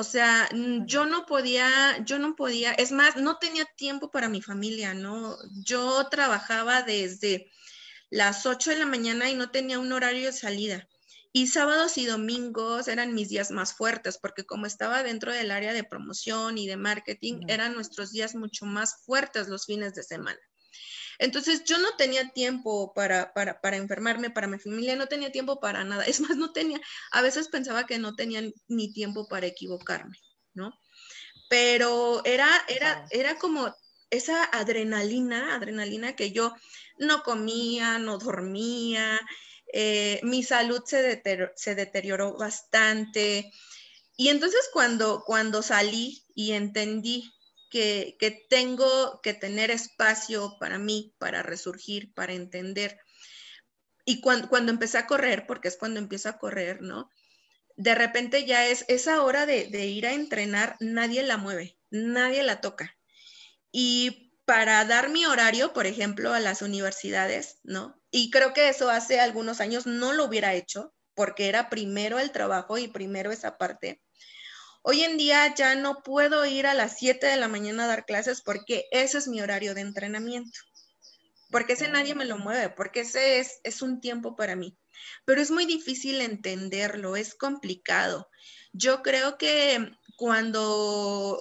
[0.00, 0.48] O sea,
[0.86, 5.36] yo no podía, yo no podía, es más, no tenía tiempo para mi familia, ¿no?
[5.64, 7.50] Yo trabajaba desde
[8.08, 10.88] las 8 de la mañana y no tenía un horario de salida.
[11.32, 15.72] Y sábados y domingos eran mis días más fuertes, porque como estaba dentro del área
[15.72, 20.38] de promoción y de marketing, eran nuestros días mucho más fuertes los fines de semana.
[21.18, 25.60] Entonces yo no tenía tiempo para, para, para, enfermarme, para mi familia, no tenía tiempo
[25.60, 26.04] para nada.
[26.06, 26.80] Es más, no tenía,
[27.12, 30.18] a veces pensaba que no tenía ni tiempo para equivocarme,
[30.54, 30.72] ¿no?
[31.48, 33.74] pero era, era, era como
[34.10, 36.54] esa adrenalina, adrenalina que yo
[36.98, 39.20] no comía, no dormía,
[39.72, 43.50] eh, mi salud se, deterioró bastante.
[44.16, 47.32] Y entonces cuando, cuando salí y entendí
[47.68, 48.16] que,
[48.48, 52.98] tengo que tener espacio para mí, para resurgir, para entender,
[54.04, 57.10] y cuando, cuando empecé a correr, porque es cuando empiezo a correr, ¿no?
[57.76, 62.42] De repente ya es esa hora de, de ir a entrenar, nadie la mueve, nadie
[62.42, 62.96] la toca.
[63.70, 68.00] Y para dar mi horario, por ejemplo, a las universidades, ¿no?
[68.10, 72.30] Y creo que eso hace algunos años no lo hubiera hecho, porque era primero el
[72.32, 74.00] trabajo y primero esa parte.
[74.90, 78.06] Hoy en día ya no puedo ir a las 7 de la mañana a dar
[78.06, 80.60] clases porque ese es mi horario de entrenamiento.
[81.50, 84.78] Porque ese nadie me lo mueve, porque ese es, es un tiempo para mí.
[85.26, 88.30] Pero es muy difícil entenderlo, es complicado.
[88.72, 91.38] Yo creo que cuando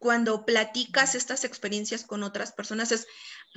[0.00, 3.06] cuando platicas estas experiencias con otras personas es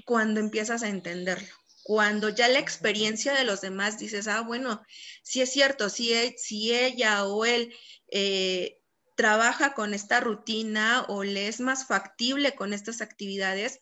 [0.05, 1.55] cuando empiezas a entenderlo.
[1.81, 4.83] Cuando ya la experiencia de los demás dices, ah, bueno,
[5.23, 7.73] si es cierto, si, e, si ella o él
[8.11, 8.76] eh,
[9.17, 13.81] trabaja con esta rutina o le es más factible con estas actividades,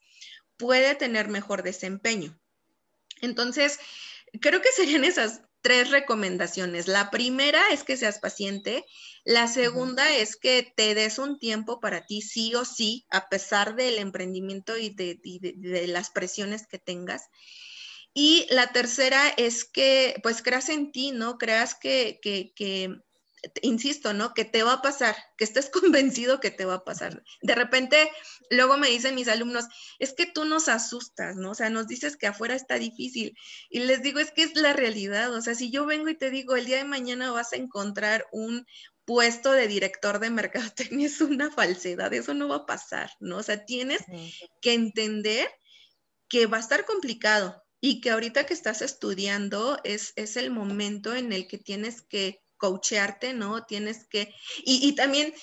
[0.58, 2.40] puede tener mejor desempeño.
[3.22, 3.78] Entonces,
[4.42, 6.88] creo que serían esas tres recomendaciones.
[6.88, 8.86] La primera es que seas paciente.
[9.26, 13.76] La segunda es que te des un tiempo para ti, sí o sí, a pesar
[13.76, 17.24] del emprendimiento y de, las presiones que tengas.
[18.14, 21.38] Y la tercera es que, pues, creas en ti, ¿no?
[21.38, 23.02] Creas que, que, que
[23.62, 24.34] insisto, ¿no?
[24.34, 27.24] Que te va a pasar, que estés convencido que te va a pasar.
[27.42, 28.10] De repente,
[28.50, 29.66] luego me dicen mis alumnos,
[30.00, 31.52] es que tú nos asustas, ¿no?
[31.52, 33.38] O sea, nos dices que afuera está difícil.
[33.70, 35.34] Y les digo, es que es la realidad.
[35.34, 38.26] O sea, si yo vengo y te digo, el día de mañana vas a encontrar
[38.32, 38.66] un
[39.06, 43.38] puesto de director de mercadotecnia, es una falsedad, eso no va a pasar, ¿no?
[43.38, 44.04] O sea, tienes
[44.62, 45.48] que entender
[46.28, 51.16] que va a estar complicado y que ahorita que estás estudiando es, es el momento
[51.16, 53.66] en el que tienes que coachearte, ¿no?
[53.66, 55.34] Tienes que, y, y, también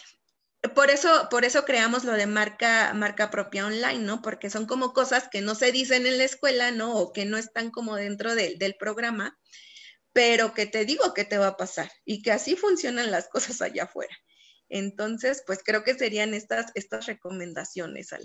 [0.74, 4.22] por eso, por eso creamos lo de marca, marca propia online, ¿no?
[4.22, 6.96] Porque son como cosas que no se dicen en la escuela, ¿no?
[6.96, 9.36] O que no están como dentro del programa,
[10.12, 13.60] pero que te digo que te va a pasar y que así funcionan las cosas
[13.60, 14.14] allá afuera.
[14.68, 18.24] Entonces, pues creo que serían estas, estas recomendaciones, Ale.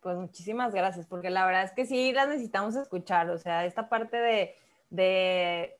[0.00, 3.88] Pues muchísimas gracias, porque la verdad es que sí las necesitamos escuchar, o sea, esta
[3.88, 4.54] parte de,
[4.90, 5.78] de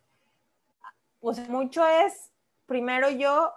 [1.24, 2.34] pues mucho es,
[2.66, 3.50] primero yo,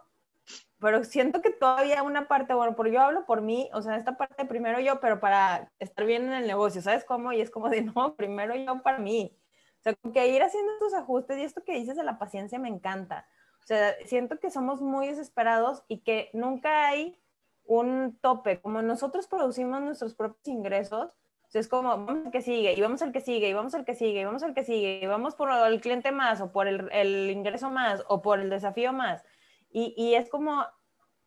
[0.79, 4.15] pero siento que todavía una parte, bueno, por yo hablo por mí, o sea, esta
[4.15, 7.33] parte primero yo, pero para estar bien en el negocio, ¿sabes cómo?
[7.33, 9.37] Y es como de, no, primero yo para mí.
[9.81, 12.69] O sea, que ir haciendo tus ajustes y esto que dices de la paciencia me
[12.69, 13.27] encanta.
[13.61, 17.19] O sea, siento que somos muy desesperados y que nunca hay
[17.65, 18.61] un tope.
[18.61, 21.17] Como nosotros producimos nuestros propios ingresos,
[21.53, 23.95] es como, vamos al que sigue, y vamos al que sigue, y vamos al que
[23.95, 26.89] sigue, y vamos al que sigue, y vamos por el cliente más, o por el,
[26.91, 29.23] el ingreso más, o por el desafío más.
[29.69, 30.65] Y, y, es como,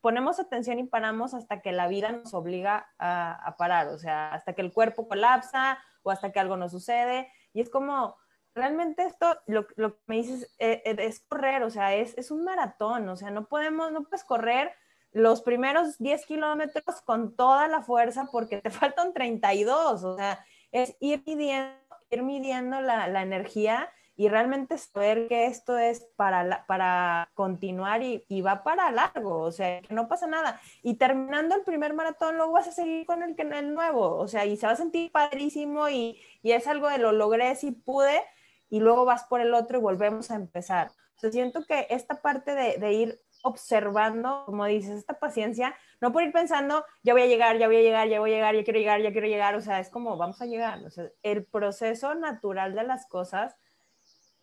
[0.00, 4.32] ponemos atención y paramos hasta que la vida nos obliga a, a, parar, o sea,
[4.32, 7.30] hasta que el cuerpo colapsa, o hasta que algo nos sucede.
[7.52, 8.16] Y es como,
[8.54, 12.30] realmente esto, lo, lo que me dices, eh, eh, es correr, o sea, es, es
[12.30, 14.72] un maratón, o sea, no podemos, no puedes correr
[15.12, 20.96] los primeros 10 kilómetros con toda la fuerza porque te faltan 32, o sea, es
[21.00, 21.74] ir midiendo,
[22.10, 23.88] ir midiendo la, la energía
[24.20, 29.50] y realmente saber que esto es para, para continuar y, y, va para largo, o
[29.50, 30.60] sea, que no pasa nada.
[30.82, 34.44] Y terminando el primer maratón, luego vas a seguir con el, el nuevo, o sea,
[34.44, 38.22] y se va a sentir padrísimo y, y es algo de lo logré si pude,
[38.68, 40.88] y luego vas por el otro y volvemos a empezar.
[41.16, 46.12] O sea, siento que esta parte de, de ir observando, como dices, esta paciencia, no
[46.12, 48.54] por ir pensando, ya voy a llegar, ya voy a llegar, ya voy a llegar,
[48.54, 51.10] ya quiero llegar, ya quiero llegar, o sea, es como vamos a llegar, o sea,
[51.22, 53.56] el proceso natural de las cosas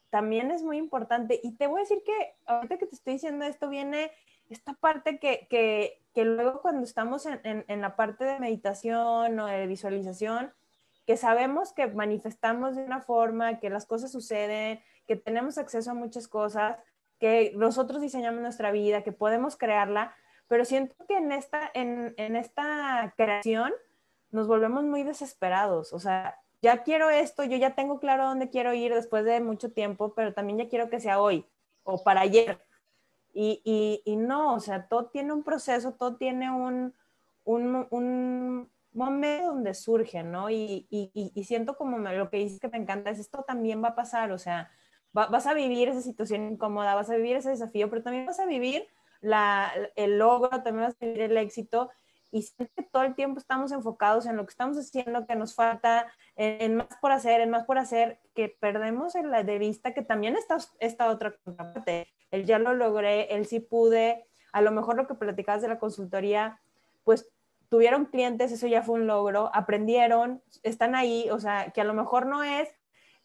[0.10, 1.40] también es muy importante.
[1.44, 4.12] Y te voy a decir que ahorita que te estoy diciendo esto, viene
[4.50, 9.40] esta parte que, que, que luego cuando estamos en, en, en la parte de meditación
[9.40, 10.54] o de visualización,
[11.06, 15.94] que sabemos que manifestamos de una forma, que las cosas suceden, que tenemos acceso a
[15.94, 16.78] muchas cosas,
[17.20, 20.16] que nosotros diseñamos nuestra vida, que podemos crearla,
[20.48, 23.74] pero siento que en esta, en, en esta creación
[24.32, 28.74] nos volvemos muy desesperados, o sea, ya quiero esto, yo ya tengo claro dónde quiero
[28.74, 31.46] ir después de mucho tiempo, pero también ya quiero que sea hoy
[31.84, 32.60] o para ayer.
[33.34, 36.94] Y, y, y no, o sea, todo tiene un proceso, todo tiene un,
[37.44, 40.50] un, un momento donde surge, ¿no?
[40.50, 43.96] Y, y, siento como lo que dices que me encanta es esto también va a
[43.96, 44.72] pasar, o sea,
[45.26, 48.46] vas a vivir esa situación incómoda, vas a vivir ese desafío, pero también vas a
[48.46, 48.88] vivir
[49.22, 51.90] la, el logro, también vas a vivir el éxito
[52.32, 56.08] y siempre todo el tiempo estamos enfocados en lo que estamos haciendo, que nos falta,
[56.36, 60.02] en, más por hacer, en más por hacer, que perdemos en la de vista que
[60.02, 62.08] también está esta otra parte.
[62.32, 65.80] El ya lo logré, el sí pude, a lo mejor lo que platicabas de la
[65.80, 66.60] consultoría,
[67.04, 67.30] pues
[67.70, 71.94] tuvieron clientes, eso ya fue un logro, aprendieron, están ahí, o sea, que a lo
[71.94, 72.70] mejor no es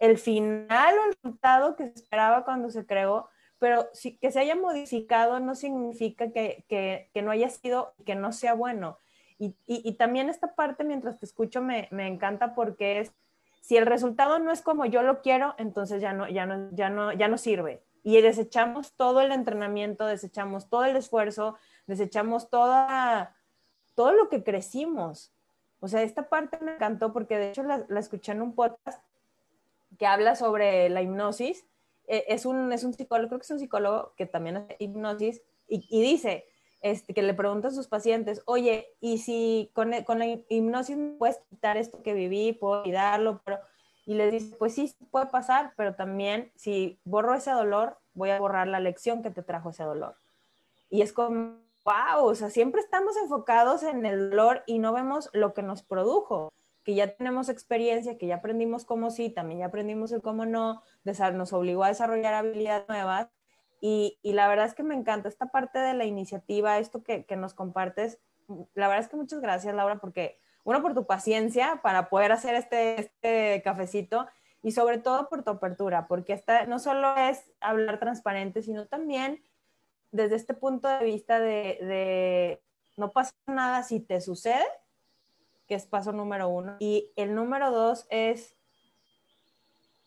[0.03, 3.29] el final o el resultado que se esperaba cuando se creó,
[3.61, 8.33] pero si, que se haya modificado no significa que, que, no haya sido, que no
[8.33, 8.99] sea bueno.
[9.39, 13.13] Y, y, también esta parte, mientras te escucho, me, me, encanta porque es,
[13.61, 16.91] si el resultado no es como yo lo quiero, entonces ya no, ya no, ya
[16.91, 17.85] no, ya no sirve.
[18.03, 23.37] Y desechamos todo el entrenamiento, desechamos todo el esfuerzo, desechamos toda,
[23.95, 25.33] todo lo que crecimos.
[25.79, 29.01] O sea, esta parte me encantó porque de hecho la, la escuché en un podcast
[29.99, 31.65] que habla sobre la hipnosis
[32.07, 35.43] eh, es, un, es un psicólogo, creo que es un psicólogo que también hace hipnosis
[35.69, 36.45] y, dice
[36.83, 41.15] este, que le pregunta a sus pacientes, oye, ¿y si con, con la hipnosis me
[41.15, 43.41] puedes quitar esto que viví, puedo olvidarlo?
[43.45, 43.61] Pero,
[44.05, 48.41] y le dice, pues sí, puede pasar, pero también si borro ese dolor, voy a
[48.41, 50.17] borrar la lección que te trajo ese dolor.
[50.91, 55.31] Y es como, wow, o sea, siempre estamos enfocados en el dolor y no vemos
[55.33, 56.53] lo que nos produjo
[56.85, 60.83] que ya tenemos experiencia, que ya aprendimos cómo sí, también ya aprendimos el cómo no,
[61.05, 63.29] nos obligó a desarrollar habilidades nuevas.
[63.81, 67.25] Y, y, la verdad es que me encanta esta parte de la iniciativa, esto que,
[67.25, 68.21] que, nos compartes.
[68.75, 72.55] La verdad es que muchas gracias, Laura, porque uno por tu paciencia para poder hacer
[72.55, 74.27] este, este cafecito
[74.63, 79.43] y sobre todo por tu apertura, porque esta, no solo es hablar transparente, sino también
[80.13, 82.63] desde este punto de vista de, de
[82.97, 84.65] no pasa nada si te sucede,
[85.73, 86.77] que es paso número uno.
[86.81, 88.59] Y el número dos es,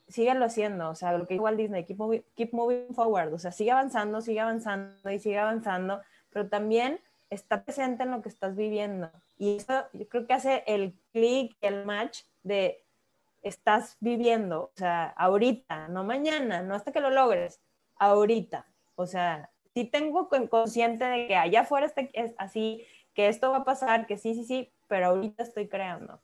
[0.07, 3.51] síguelo haciendo, o sea, lo que igual Disney, keep moving, keep moving forward, o sea,
[3.51, 7.01] sigue avanzando, sigue avanzando y sigue avanzando, pero también
[7.32, 9.09] está presente en lo que estás viviendo.
[9.39, 12.86] Y eso yo creo que hace el clic, el match de
[13.41, 17.59] estás viviendo, o sea, ahorita, no mañana, no hasta que lo logres,
[17.95, 18.68] ahorita.
[18.93, 22.86] O sea, sí tengo consciente de que allá afuera es así,
[23.16, 26.21] que esto va a pasar, que sí, sí, sí, pero ahorita estoy creando.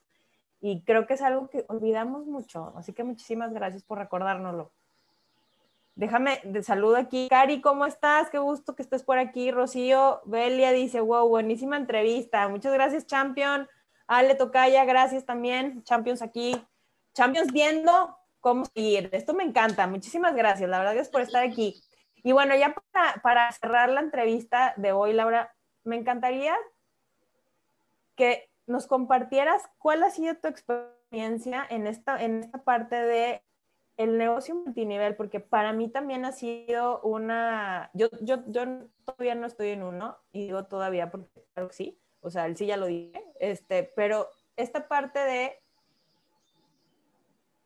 [0.60, 4.72] Y creo que es algo que olvidamos mucho, así que muchísimas gracias por recordárnoslo.
[5.94, 7.28] Déjame, de saludo aquí.
[7.28, 8.30] Cari, ¿cómo estás?
[8.30, 9.50] Qué gusto que estés por aquí.
[9.50, 12.48] Rocío Belia dice, wow, buenísima entrevista.
[12.48, 13.68] Muchas gracias, Champion.
[14.06, 15.82] Ale Tocaya, gracias también.
[15.84, 16.54] Champions aquí.
[17.12, 19.10] Champions viendo cómo seguir.
[19.12, 19.86] Esto me encanta.
[19.86, 20.68] Muchísimas gracias.
[20.70, 21.82] La verdad es por estar aquí.
[22.24, 25.54] Y bueno, ya para, para cerrar la entrevista de hoy, Laura,
[25.84, 26.56] me encantaría
[28.16, 33.42] que nos compartieras cuál ha sido tu experiencia en esta, en esta parte de
[33.98, 38.64] el negocio multinivel, porque para mí también ha sido una, yo, yo, yo
[39.04, 42.56] todavía no estoy en uno, y digo todavía porque claro que sí, o sea, el
[42.56, 45.62] sí ya lo dije, este, pero esta parte de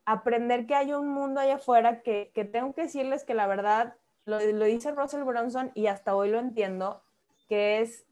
[0.04, 3.96] aprender que hay un mundo allá afuera que, que tengo que decirles que la verdad,
[4.24, 7.02] lo, lo dice Russell Bronson y hasta hoy lo entiendo,
[7.48, 8.04] que es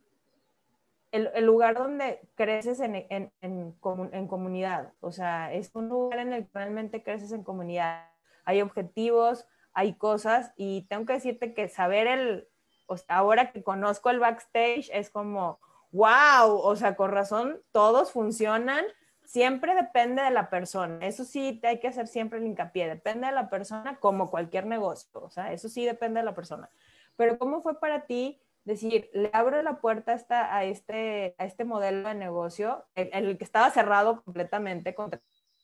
[1.15, 4.93] el, lugar donde creces en, en, en, comunidad.
[5.01, 8.09] O sea, es un lugar en el que realmente creces en comunidad.
[8.45, 12.49] Hay objetivos, hay cosas y tengo que decirte que saber el,
[12.87, 15.61] o ahora que conozco el backstage es como,
[15.93, 18.85] wow, o sea, con razón, todos funcionan.
[19.25, 20.99] Siempre depende de la persona.
[21.07, 22.89] Eso sí, hay que hacer siempre el hincapié.
[22.89, 25.09] Depende de la persona como cualquier negocio.
[25.23, 26.69] O sea, eso sí depende de la persona.
[27.17, 32.09] Pero ¿cómo fue para ti decir, le abro la puerta a, este, a este modelo
[32.09, 35.11] de negocio, el, el que estaba cerrado completamente con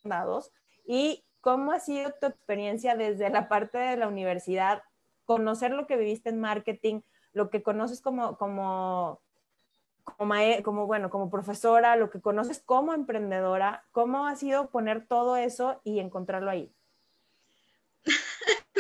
[0.05, 0.53] dados,
[0.87, 4.83] y cómo ha sido tu experiencia desde la parte de la universidad,
[5.25, 7.01] conocer lo que viviste en marketing,
[7.33, 9.21] lo que conoces como, como,
[10.17, 10.35] como,
[10.65, 15.81] como, bueno, como profesora, lo que conoces como emprendedora, cómo ha sido poner todo eso
[15.85, 16.75] y encontrarlo ahí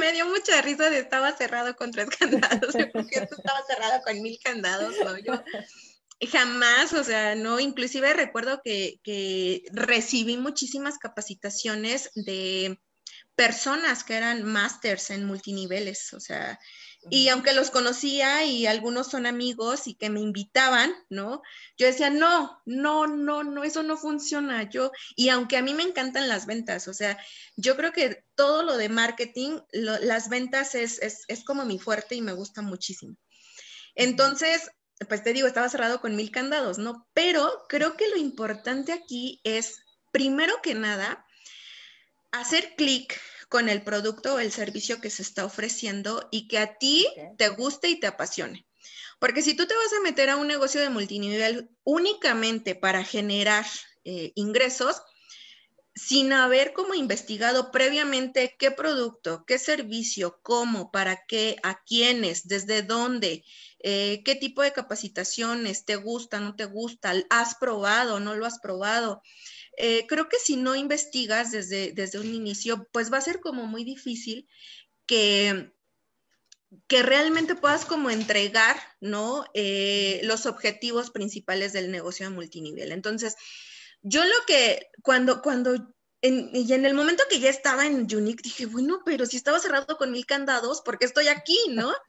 [0.01, 4.39] me dio mucha risa de estaba cerrado con tres candados, esto estaba cerrado con mil
[4.43, 5.19] candados, ¿no?
[5.19, 5.41] Yo
[6.29, 12.79] jamás, o sea, no, inclusive recuerdo que, que recibí muchísimas capacitaciones de
[13.35, 16.59] personas que eran masters en multiniveles, o sea,
[17.09, 21.41] y aunque los conocía y algunos son amigos y que me invitaban, ¿no?
[21.79, 24.69] Yo decía, no, no, no, no, eso no funciona.
[24.69, 27.19] Yo, y aunque a mí me encantan las ventas, o sea,
[27.57, 32.17] yo creo que todo lo de marketing, las ventas es, es, es como mi fuerte
[32.17, 33.17] y me gusta muchísimo.
[33.95, 34.71] Entonces,
[35.09, 37.09] pues te digo, estaba cerrado con mil candados, ¿no?
[37.15, 39.83] Pero creo que lo importante aquí es,
[40.13, 41.25] primero que nada,
[42.31, 43.19] hacer clic
[43.51, 47.49] con el producto o el servicio que se está ofreciendo y que a ti te
[47.49, 48.65] guste y te apasione.
[49.19, 53.67] Porque si tú te vas a meter a un negocio de multinivel únicamente para generar
[54.05, 55.03] eh, ingresos,
[55.95, 62.83] sin haber como investigado previamente qué producto, qué servicio, cómo, para qué, a quiénes, desde
[62.83, 63.45] dónde,
[63.81, 68.61] eh, qué tipo de capacitaciones te gusta, no te gusta, has probado, no lo has
[68.61, 69.23] probado.
[69.83, 73.66] Eh, creo que si no investigas desde, desde un inicio, pues va a ser como
[73.66, 74.47] muy difícil
[75.07, 75.72] que,
[76.87, 79.47] que realmente puedas como entregar, ¿no?
[79.55, 82.93] Eh, los objetivos principales del negocio de multinivel.
[82.93, 83.37] Entonces,
[84.03, 85.74] yo lo que, cuando, cuando,
[86.20, 89.97] y en el momento que ya estaba en Unique, dije, bueno, pero si estaba cerrado
[89.97, 91.93] con mil candados, ¿por qué estoy aquí, no?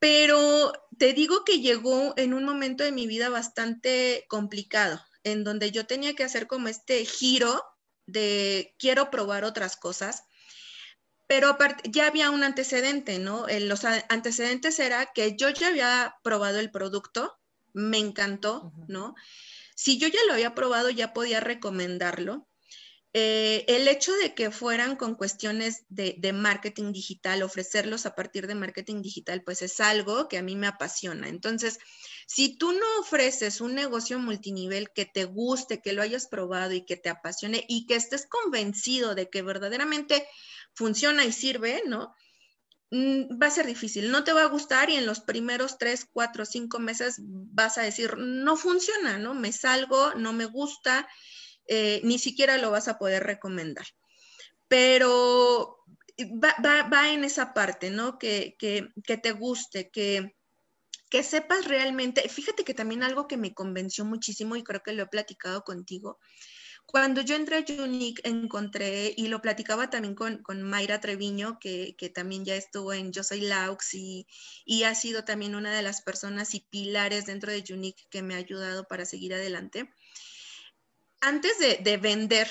[0.00, 5.70] Pero te digo que llegó en un momento de mi vida bastante complicado, en donde
[5.70, 7.62] yo tenía que hacer como este giro
[8.06, 10.24] de quiero probar otras cosas,
[11.26, 13.46] pero aparte ya había un antecedente, ¿no?
[13.48, 17.38] los antecedentes era que yo ya había probado el producto,
[17.72, 19.14] me encantó, ¿no?
[19.76, 22.48] Si yo ya lo había probado, ya podía recomendarlo.
[23.12, 28.46] Eh, el hecho de que fueran con cuestiones de, de, marketing digital, ofrecerlos a partir
[28.46, 31.28] de marketing digital, pues es algo que a mí me apasiona.
[31.28, 31.78] Entonces,
[32.32, 36.84] si tú no ofreces un negocio multinivel que te guste, que lo hayas probado y
[36.84, 40.28] que te apasione y que estés convencido de que verdaderamente
[40.72, 42.14] funciona y sirve, ¿no?
[42.92, 46.06] Mm, va a ser difícil, no te va a gustar y en los primeros tres,
[46.08, 49.34] cuatro, cinco meses vas a decir, no funciona, ¿no?
[49.34, 51.08] Me salgo, no me gusta,
[51.66, 53.86] eh, ni siquiera lo vas a poder recomendar.
[54.68, 55.78] Pero
[56.22, 58.20] va, en esa parte, ¿no?
[58.20, 58.56] Que,
[59.04, 60.36] te guste, que,
[61.10, 65.02] que sepas realmente, fíjate que también algo que me convenció muchísimo y creo que lo
[65.02, 66.18] he platicado contigo,
[66.90, 72.44] cuando yo entré a Unique encontré, y lo platicaba también con, Mayra Treviño, que, también
[72.44, 74.26] ya estuvo en Yo Soy Laux y,
[74.82, 78.38] ha sido también una de las personas y pilares dentro de Unique que me ha
[78.38, 79.88] ayudado para seguir adelante.
[81.20, 82.48] Antes de, de vender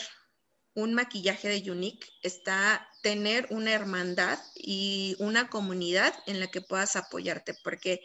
[0.73, 6.95] un maquillaje de Unique está tener una hermandad y una comunidad en la que puedas
[6.95, 8.01] apoyarte, porque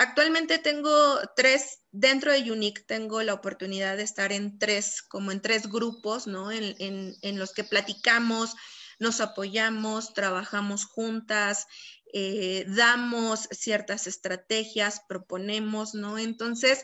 [0.00, 5.42] Actualmente tengo tres, dentro de Unique tengo la oportunidad de estar en tres, como en
[5.42, 6.50] tres grupos, ¿no?
[6.50, 8.56] En, los que platicamos,
[8.98, 11.66] nos apoyamos, trabajamos juntas,
[12.14, 16.16] eh, damos ciertas estrategias, proponemos, ¿no?
[16.16, 16.82] Entonces,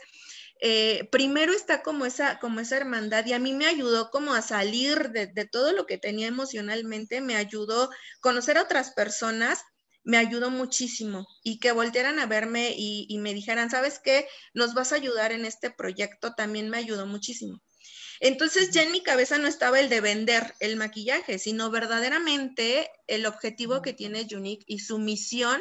[0.61, 4.43] eh, primero está como esa, como esa hermandad y a mí me ayudó como a
[4.43, 7.89] salir de, de todo lo que tenía emocionalmente, me ayudó
[8.21, 9.65] conocer a otras personas
[10.07, 14.29] me ayudó muchísimo y que voltearan a verme y, me dijeran, ¿sabes qué?
[14.55, 17.61] Nos vas a ayudar en este proyecto, también me ayudó muchísimo.
[18.21, 23.27] Entonces ya en mi cabeza no estaba el de vender el maquillaje, sino verdaderamente el
[23.27, 25.61] objetivo que tiene Unique y su misión,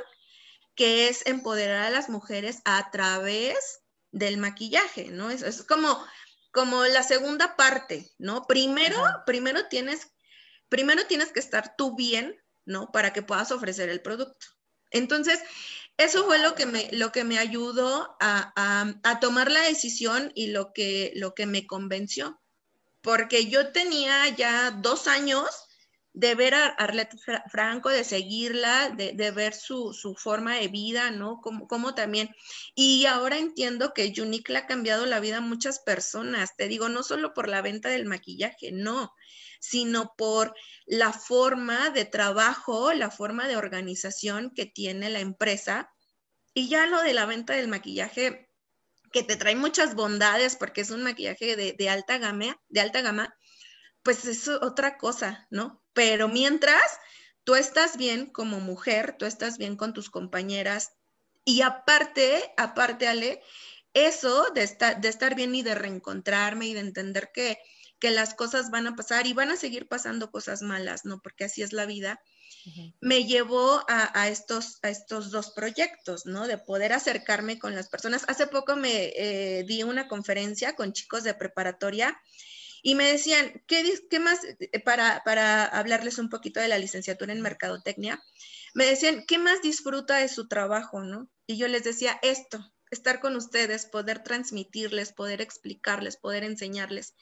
[0.76, 3.80] que es empoderar a las mujeres a través
[4.12, 5.32] del maquillaje, ¿no?
[5.32, 6.06] Es, es como,
[6.52, 8.46] como la segunda parte, ¿no?
[8.46, 10.12] Primero, primero tienes,
[10.70, 12.91] primero tienes que estar tú bien ¿no?
[12.91, 14.47] Para que puedas ofrecer el producto.
[14.91, 15.39] Entonces,
[15.97, 20.74] eso fue lo que me, lo que me ayudó a, tomar la decisión y lo
[20.74, 22.41] que, lo que me convenció.
[23.01, 25.47] Porque yo tenía ya dos años
[26.16, 27.18] de ver a Arlette
[27.51, 31.41] Franco, de seguirla, de, ver su, forma de vida, ¿no?
[31.41, 32.30] Como, como, también.
[32.74, 36.55] Y ahora entiendo que Unique le ha cambiado la vida a muchas personas.
[36.55, 39.13] Te digo, no solo por la venta del maquillaje, no,
[39.59, 40.55] sino por
[40.86, 45.91] la forma de trabajo, la forma de organización que tiene la empresa.
[46.53, 48.49] Y ya lo de la venta del maquillaje,
[49.11, 53.36] que te trae muchas bondades porque es un maquillaje de, alta gama, de alta gama,
[54.01, 55.84] pues es otra cosa, ¿no?
[55.96, 57.00] Pero mientras
[57.43, 60.91] tú estás bien como mujer, tú estás bien con tus compañeras
[61.43, 63.41] y aparte, aparte, Ale,
[63.96, 64.70] eso de,
[65.00, 67.58] de estar bien y de reencontrarme y de entender que
[68.00, 71.22] que las cosas van a pasar y van a seguir pasando cosas malas, ¿no?
[71.22, 72.22] Porque así es la vida.
[73.00, 76.48] Me llevó a, estos, a estos dos proyectos, ¿no?
[76.48, 78.26] De poder acercarme con las personas.
[78.28, 82.20] Hace poco me eh, di una conferencia con chicos de preparatoria
[82.88, 87.41] y me decían, ¿qué, más, eh, para, para hablarles un poquito de la licenciatura en
[87.41, 88.23] Mercadotecnia,
[88.75, 91.27] me decían, ¿qué más disfruta de su trabajo, no?
[91.47, 97.15] Y yo les decía, esto, estar con ustedes, poder transmitirles, poder explicarles, poder enseñarles.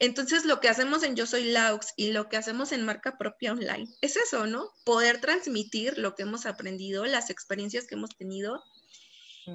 [0.00, 3.52] Entonces, lo que hacemos en Yo Soy Laux y lo que hacemos en Marca Propia
[3.52, 4.72] Online es eso, ¿no?
[4.84, 8.60] Poder transmitir lo que hemos aprendido, las experiencias que hemos tenido.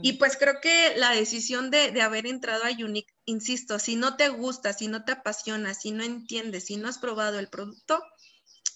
[0.02, 4.30] Y pues creo que la decisión de, haber entrado a Unique, insisto, si no te
[4.30, 8.02] gusta, si no te apasiona, si no entiendes, si no has probado el producto,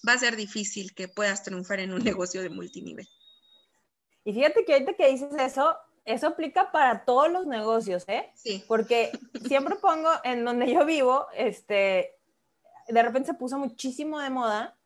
[0.06, 3.08] va a ser difícil que puedas triunfar en un negocio de multinivel.
[4.24, 8.30] Y fíjate que ahorita que dices eso, eso aplica para todos los negocios, ¿eh?
[8.34, 8.64] Sí.
[8.68, 9.10] Porque
[9.46, 12.16] siempre pongo en donde yo vivo, este,
[12.88, 14.76] de repente se puso muchísimo de moda,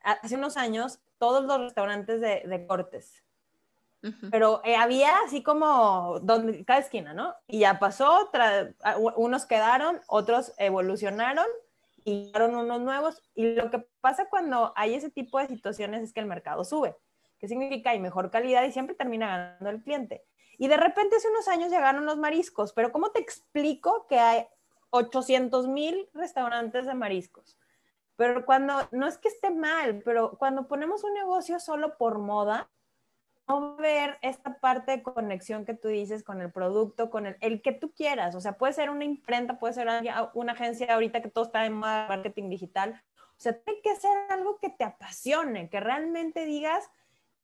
[0.00, 3.22] hace unos años, todos los restaurantes de, cortes.
[4.30, 7.34] Pero eh, había así como donde, cada esquina, ¿no?
[7.46, 8.30] Y ya pasó,
[9.16, 11.46] unos quedaron, otros evolucionaron
[12.04, 13.22] y llegaron unos nuevos.
[13.34, 16.96] Y lo que pasa cuando hay ese tipo de situaciones es que el mercado sube.
[17.38, 17.90] ¿Qué significa?
[17.90, 20.24] Hay mejor calidad y siempre termina ganando el cliente.
[20.58, 24.46] Y de repente hace unos años llegaron los mariscos, pero ¿cómo te explico que hay
[24.90, 27.58] 800 mil restaurantes de mariscos?
[28.16, 32.68] Pero cuando, no es que esté mal, pero cuando ponemos un negocio solo por moda,
[33.76, 37.72] ver esta parte de conexión que tú dices con el producto, con el, el, que
[37.72, 38.34] tú quieras.
[38.34, 39.88] O sea, puede ser una imprenta, puede ser
[40.34, 43.02] una agencia ahorita que todo está en marketing digital.
[43.38, 46.90] O sea, tiene que ser algo que te apasione, que realmente digas,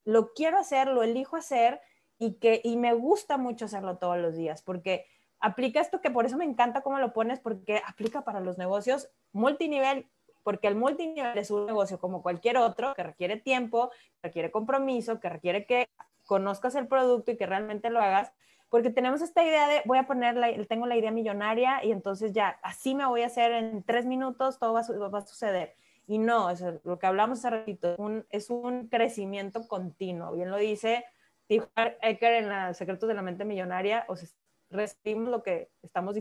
[0.05, 1.81] lo quiero hacer, lo elijo hacer
[2.19, 5.07] y que y me gusta mucho hacerlo todos los días, porque
[5.41, 9.09] aplica esto que por eso me encanta cómo lo pones, porque aplica para los negocios
[9.33, 10.07] multinivel,
[10.45, 15.19] porque el multinivel es un negocio como cualquier otro que requiere tiempo, que requiere compromiso,
[15.19, 15.89] que requiere que
[16.25, 18.33] conozcas el producto y que realmente lo hagas,
[18.69, 22.33] porque tenemos esta idea de voy a poner, la, tengo la idea millonaria y entonces
[22.33, 25.75] ya, así me voy a hacer en tres minutos, todo va a, suceder.
[26.07, 30.59] Y no, es lo que hablamos hace ratito, un, es un crecimiento continuo, bien lo
[30.59, 31.05] dice
[31.49, 31.69] dijo
[32.03, 34.29] Ecker en los Secretos de la Mente Millonaria, o sea,
[34.71, 36.17] recibimos lo que estamos,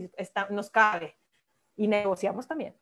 [0.50, 1.16] nos cabe
[1.76, 2.76] y negociamos también.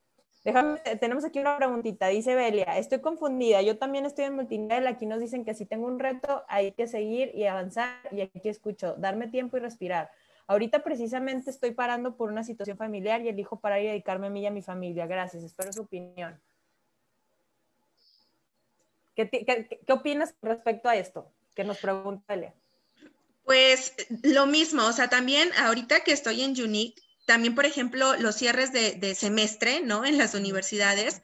[0.44, 5.06] Déjame, tenemos aquí una preguntita, dice Belia, estoy confundida, yo también estoy en multinivel, aquí
[5.06, 8.96] nos dicen que si tengo un reto hay que seguir y avanzar y aquí escucho,
[8.98, 10.10] darme tiempo y respirar.
[10.48, 14.42] Ahorita precisamente estoy parando por una situación familiar y elijo parar y dedicarme a mí
[14.42, 15.06] y a mi familia.
[15.06, 16.40] Gracias, espero su opinión.
[19.14, 21.30] ¿Qué, qué, qué opinas respecto a esto?
[21.54, 22.34] que nos pregunta
[23.44, 28.36] Pues lo mismo, o sea, también ahorita que estoy en Unique, también, por ejemplo, los
[28.36, 30.04] cierres de, semestre, ¿no?
[30.04, 31.22] En las universidades,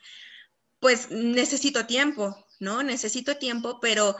[0.80, 2.82] pues necesito tiempo, ¿no?
[2.82, 4.16] Necesito tiempo, pero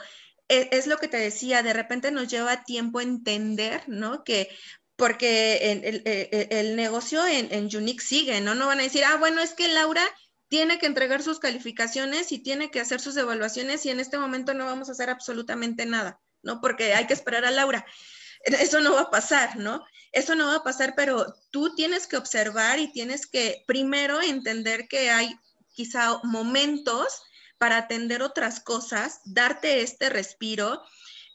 [0.49, 4.25] e, es, lo que te decía, de repente nos lleva tiempo entender, ¿no?
[4.25, 4.49] Que
[4.97, 5.71] porque
[6.51, 8.57] el, negocio en, en Unique sigue, ¿no?
[8.57, 10.03] No van a decir, ah, bueno, es que Laura
[10.49, 14.55] tiene que entregar sus calificaciones y tiene que hacer sus evaluaciones y en este momento
[14.55, 16.61] no vamos a hacer absolutamente nada, ¿no?
[16.61, 17.87] Porque hay que esperar a Laura.
[18.45, 19.85] Eso no va a pasar, ¿no?
[20.13, 24.89] Eso no va a pasar, pero tú tienes que observar y tienes que primero entender
[24.89, 25.39] que hay
[25.73, 27.23] quizá momentos
[27.59, 30.83] para atender otras cosas, darte este respiro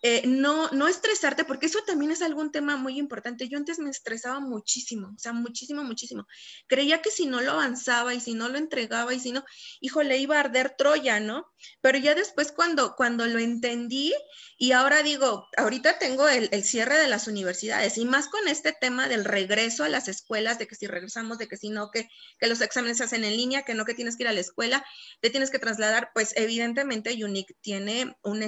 [0.05, 3.47] eh, no, no estresarte, porque eso también es algún tema muy importante.
[3.47, 6.27] Yo antes me estresaba muchísimo, o sea, muchísimo, muchísimo.
[6.67, 9.45] Creía que si no lo avanzaba y si no lo entregaba y si no,
[9.79, 11.47] híjole, iba a arder Troya, ¿no?
[11.79, 14.13] Pero ya después cuando, cuando lo entendí
[14.57, 18.73] y ahora digo, ahorita tengo el, el cierre de las universidades y más con este
[18.73, 22.09] tema del regreso a las escuelas, de que si regresamos, de que si no, que,
[22.39, 24.41] que los exámenes se hacen en línea, que no, que tienes que ir a la
[24.41, 24.85] escuela,
[25.21, 28.43] te tienes que trasladar, pues evidentemente Unique tiene un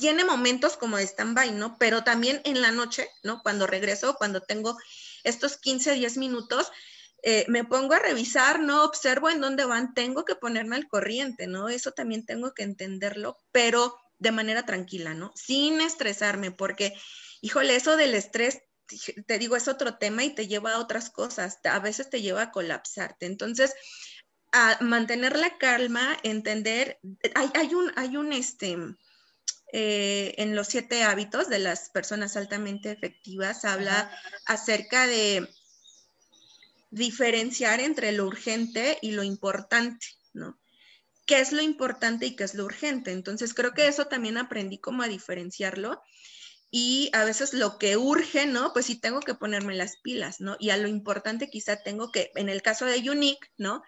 [0.00, 1.76] tiene momentos como de stand-by, ¿no?
[1.78, 3.42] Pero también en la noche, ¿no?
[3.42, 4.76] Cuando regreso, cuando tengo
[5.22, 6.72] estos 15, 10 minutos,
[7.22, 8.84] eh, me pongo a revisar, ¿no?
[8.84, 11.68] Observo en dónde van, tengo que ponerme al corriente, ¿no?
[11.68, 15.32] Eso también tengo que entenderlo, pero de manera tranquila, ¿no?
[15.34, 16.94] Sin estresarme, porque,
[17.42, 18.62] híjole, eso del estrés,
[19.26, 22.42] te digo, es otro tema y te lleva a otras cosas, a veces te lleva
[22.42, 23.26] a colapsarte.
[23.26, 23.74] Entonces,
[24.52, 26.98] a mantener la calma, entender,
[27.34, 28.78] hay, hay un, hay un, este,
[29.72, 34.10] eh, en los siete hábitos de las personas altamente efectivas habla
[34.46, 35.48] acerca de
[36.90, 40.58] diferenciar entre lo urgente y lo importante, ¿no?
[41.26, 43.12] ¿Qué es lo importante y qué es lo urgente?
[43.12, 46.02] Entonces creo que eso también aprendí como a diferenciarlo
[46.70, 48.72] y a veces lo que urge, ¿no?
[48.72, 50.56] Pues sí tengo que ponerme las pilas, ¿no?
[50.58, 53.82] Y a lo importante quizá tengo que, en el caso de Unique, ¿no?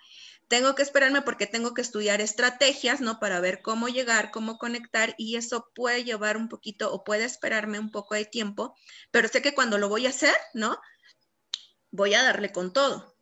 [0.52, 3.18] Tengo que esperarme porque tengo que estudiar estrategias, ¿no?
[3.18, 7.78] Para ver cómo llegar, cómo conectar y eso puede llevar un poquito o puede esperarme
[7.78, 8.76] un poco de tiempo,
[9.10, 10.76] pero sé que cuando lo voy a hacer, ¿no?
[11.90, 13.14] Voy a darle con todo.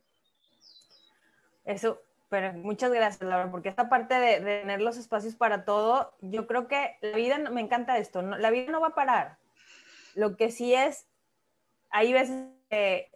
[1.65, 6.49] Eso, pero muchas gracias, Laura, porque esta parte de, tener los espacios para todo, yo
[6.49, 9.39] creo que la vida, me encanta esto, la vida no va a parar.
[10.17, 11.07] Lo que sí es,
[11.91, 12.49] hay veces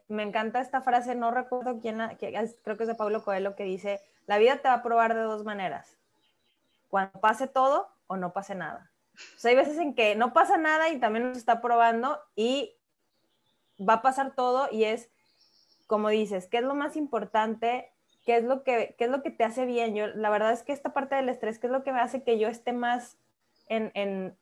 [0.09, 4.01] me encanta esta frase, no recuerdo quién, creo que es de Pablo Coelho, que dice,
[4.27, 5.97] la vida te va a probar de dos maneras,
[6.89, 8.91] cuando pase todo o no pase nada.
[9.15, 12.75] O hay veces en que no pasa nada y también nos está probando y
[13.79, 15.09] va a pasar todo y es,
[15.87, 17.93] como dices, ¿qué es lo más importante?
[18.27, 19.95] ¿Qué es lo que, qué es lo que te hace bien?
[19.95, 22.25] Yo, la verdad es que esta parte del estrés, ¿qué es lo que me hace
[22.25, 23.19] que yo esté más
[23.69, 24.37] en, en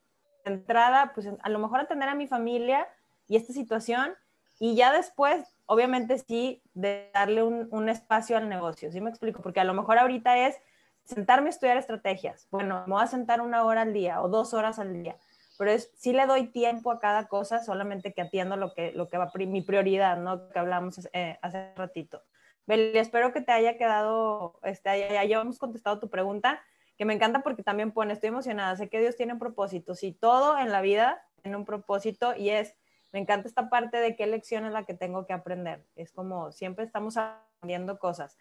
[0.44, 1.12] entrada?
[1.14, 2.88] Pues a lo mejor atender a mi familia,
[3.28, 4.14] y esta situación,
[4.58, 9.42] y ya después, obviamente sí, de darle un, un espacio al negocio, ¿sí me explico?
[9.42, 10.56] Porque a lo mejor ahorita es
[11.04, 12.46] sentarme a estudiar estrategias.
[12.50, 15.16] Bueno, me voy a sentar una hora al día o dos horas al día,
[15.58, 19.08] pero es, sí le doy tiempo a cada cosa, solamente que atiendo lo que, lo
[19.08, 20.48] que va, mi prioridad, ¿no?
[20.48, 22.22] Que hablamos eh, hace ratito.
[22.66, 26.60] Beli, espero que te haya quedado, este, ya, ya hayamos contestado tu pregunta,
[26.96, 30.12] que me encanta porque también pone, estoy emocionada, sé que Dios tiene un propósito, y
[30.12, 32.76] todo en la vida tiene un propósito y es
[33.12, 35.84] me encanta esta parte de qué lección es la que tengo que aprender.
[35.96, 38.38] Es como siempre estamos aprendiendo cosas.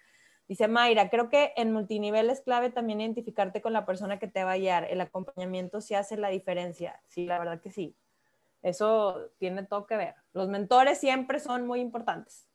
[0.47, 4.43] Dice Mayra, creo que en multinivel es clave también identificarte con la persona que te
[4.43, 4.85] va a guiar.
[4.85, 7.01] El acompañamiento sí hace la diferencia.
[7.07, 7.95] Sí, la verdad que sí.
[8.61, 10.15] Eso tiene todo que ver.
[10.33, 12.50] Los mentores siempre son muy importantes.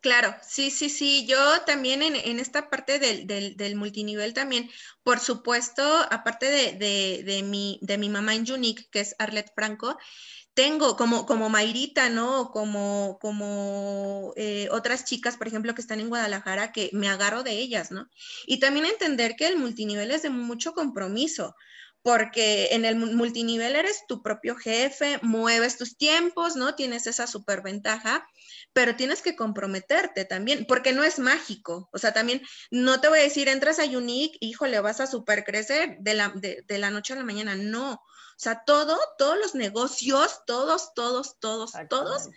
[0.00, 1.26] Claro, sí, sí, sí.
[1.26, 4.70] Yo también en, esta parte del, multinivel también,
[5.02, 9.98] por supuesto, aparte de, de, mi, de mi mamá en Unique, que es Arlette Franco,
[10.54, 12.50] tengo como, como Mayrita, ¿no?
[12.50, 17.52] Como, como eh, otras chicas, por ejemplo, que están en Guadalajara, que me agarro de
[17.52, 18.08] ellas, ¿no?
[18.46, 21.54] Y también entender que el multinivel es de mucho compromiso,
[22.02, 26.74] porque en el multinivel eres tu propio jefe, mueves tus tiempos, ¿no?
[26.74, 28.26] Tienes esa superventaja,
[28.72, 31.88] pero tienes que comprometerte también, porque no es mágico.
[31.92, 35.44] O sea, también no te voy a decir, entras a Unique, híjole, vas a super
[35.44, 37.54] crecer de la, de, de la noche a la mañana.
[37.54, 37.92] No.
[38.40, 42.28] O sea, todo, todos los negocios, todos, todos, todos, todos,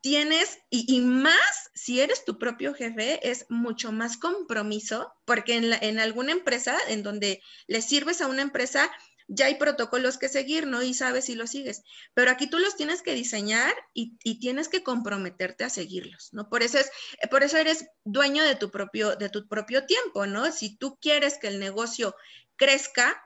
[0.00, 5.98] tienes, y, más si eres tu propio jefe, es mucho más compromiso, porque en, en
[5.98, 8.90] alguna empresa, en donde le sirves a una empresa,
[9.32, 10.82] ya hay protocolos que seguir, ¿no?
[10.82, 11.82] Y sabes si los sigues.
[12.14, 16.48] Pero aquí tú los tienes que diseñar y, y, tienes que comprometerte a seguirlos, ¿no?
[16.48, 16.90] Por eso es,
[17.30, 20.50] por eso eres dueño de tu propio, de tu propio tiempo, ¿no?
[20.50, 22.16] Si tú quieres que el negocio
[22.56, 23.22] crezca,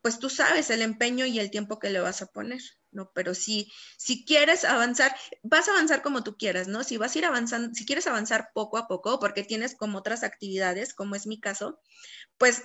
[0.00, 2.60] pues tú sabes el empeño y el tiempo que le vas a poner,
[2.90, 3.10] ¿no?
[3.14, 6.84] Pero si, si quieres avanzar, vas a avanzar como tú quieras, ¿no?
[6.84, 10.22] Si vas a ir avanzando, si quieres avanzar poco a poco, porque tienes como otras
[10.22, 11.80] actividades, como es mi caso,
[12.38, 12.62] pues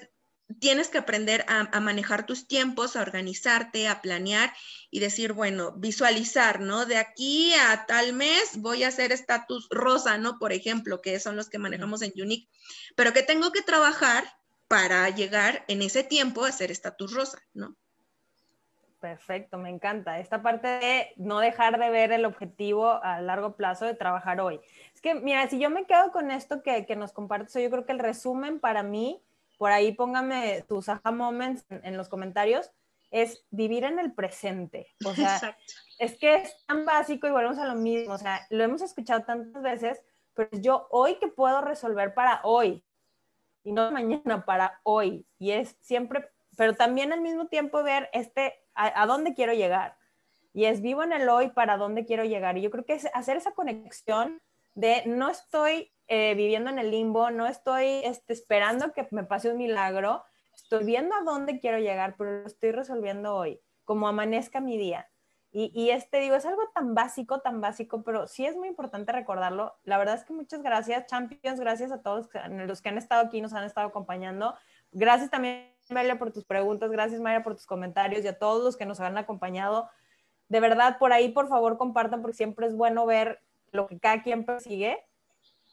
[0.60, 4.54] tienes que aprender a, manejar tus tiempos, a organizarte, a planear
[4.92, 6.86] y decir, bueno, visualizar, ¿no?
[6.86, 10.40] De aquí a tal mes voy a hacer estatus rosa, ¿no?
[10.40, 12.50] Por ejemplo, que son los que manejamos en Unique,
[12.96, 14.26] pero que tengo que trabajar
[14.68, 17.78] para llegar en ese tiempo a ser estatus rosa, ¿no?
[19.04, 20.18] Perfecto, me encanta.
[20.20, 24.62] Esta parte de no dejar de ver el objetivo a largo plazo de trabajar hoy.
[24.96, 27.86] Es que, mira, si yo me quedo con esto que, que nos compartes, yo creo
[27.86, 29.22] que el resumen para mí,
[29.58, 32.72] por ahí póngame tus aha moments en, los comentarios,
[33.12, 34.88] es vivir en el presente.
[35.06, 35.58] O sea,
[36.00, 38.14] es que es tan básico y volvemos a lo mismo.
[38.14, 40.02] O sea, lo hemos escuchado tantas veces,
[40.34, 42.86] pero yo hoy que puedo resolver para hoy,
[43.66, 45.28] y no mañana, para hoy.
[45.40, 49.98] Y es siempre, pero también al mismo tiempo ver este, a, dónde quiero llegar.
[50.54, 52.58] Y es vivo en el hoy para dónde quiero llegar.
[52.58, 54.42] Y yo creo que es hacer esa conexión
[54.76, 59.52] de no estoy eh, viviendo en el limbo, no estoy este, esperando que me pase
[59.52, 60.24] un milagro,
[60.56, 65.10] estoy viendo a dónde quiero llegar, pero lo estoy resolviendo hoy, como amanezca mi día.
[65.56, 69.76] Y, este, digo, es algo tan básico, tan básico, pero sí es muy importante recordarlo.
[69.84, 73.40] La verdad es que muchas gracias, Champions, gracias a todos los que han estado aquí,
[73.40, 74.56] nos han estado acompañando.
[74.92, 78.78] Gracias también, Mayra, por tus preguntas, gracias, Mayra, por tus comentarios y a todos los
[78.78, 79.90] que nos han acompañado.
[80.50, 83.40] De verdad, por ahí, por favor, compartan, porque siempre es bueno ver
[83.72, 84.98] lo que cada quien persigue,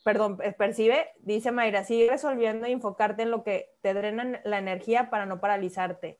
[0.04, 1.08] perdón, eh, percibe.
[1.18, 5.40] Dice Mayra, sigue resolviendo y enfocarte en lo que te drena la energía para no
[5.40, 6.18] paralizarte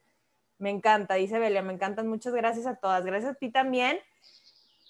[0.61, 2.07] me encanta, dice Belia, me encantan.
[2.07, 3.05] Muchas gracias a todas.
[3.05, 3.98] Gracias a ti también.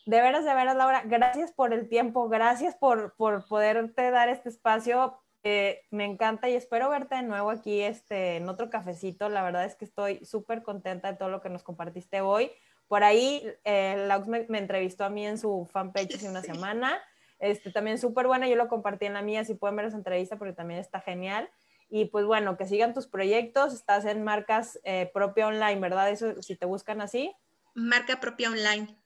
[0.05, 4.49] De veras, de veras, Laura, gracias por el tiempo, gracias por, por poderte dar este
[4.49, 5.17] espacio.
[5.43, 9.29] Eh, me encanta y espero verte de nuevo aquí este, en otro cafecito.
[9.29, 12.51] La verdad es que estoy súper contenta de todo lo que nos compartiste hoy.
[12.89, 17.01] Por ahí, eh, Laux me, entrevistó a mí en su fanpage hace una semana.
[17.39, 20.37] Este, también súper buena, yo lo compartí en la mía, si pueden ver esa entrevista
[20.37, 21.49] porque también está genial.
[21.89, 26.11] Y pues bueno, que sigan tus proyectos, estás en marcas eh, propia online, ¿verdad?
[26.11, 27.33] Eso, si te buscan así.
[27.75, 28.97] Marca propia online.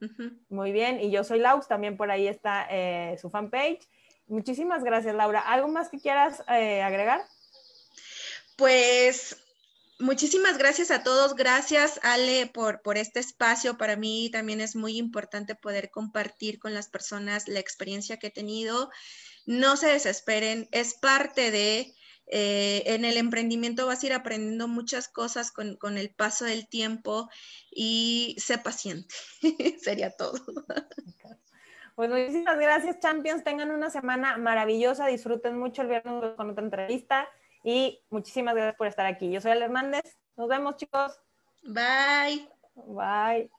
[0.48, 3.86] Muy bien, y yo soy Laux, también por ahí está eh, su fanpage.
[4.26, 5.40] Muchísimas gracias, Laura.
[5.40, 7.22] ¿Algo más que quieras eh, agregar?
[8.56, 9.36] Pues
[9.98, 11.34] muchísimas gracias a todos.
[11.34, 13.76] Gracias, Ale, por, por este espacio.
[13.76, 18.30] Para mí también es muy importante poder compartir con las personas la experiencia que he
[18.30, 18.90] tenido.
[19.46, 21.94] No se desesperen, es parte de
[22.26, 26.68] eh, en el emprendimiento vas a ir aprendiendo muchas cosas con, con el paso del
[26.68, 27.28] tiempo
[27.70, 29.14] y sé paciente.
[29.82, 30.40] Sería todo.
[31.94, 33.44] Pues muchísimas gracias, Champions.
[33.44, 35.06] Tengan una semana maravillosa.
[35.06, 37.28] Disfruten mucho el viernes con otra entrevista.
[37.62, 39.30] Y muchísimas gracias por estar aquí.
[39.30, 40.18] Yo soy Ale Hernández.
[40.36, 41.20] Nos vemos, chicos.
[41.62, 42.48] Bye.
[42.74, 43.50] Bye.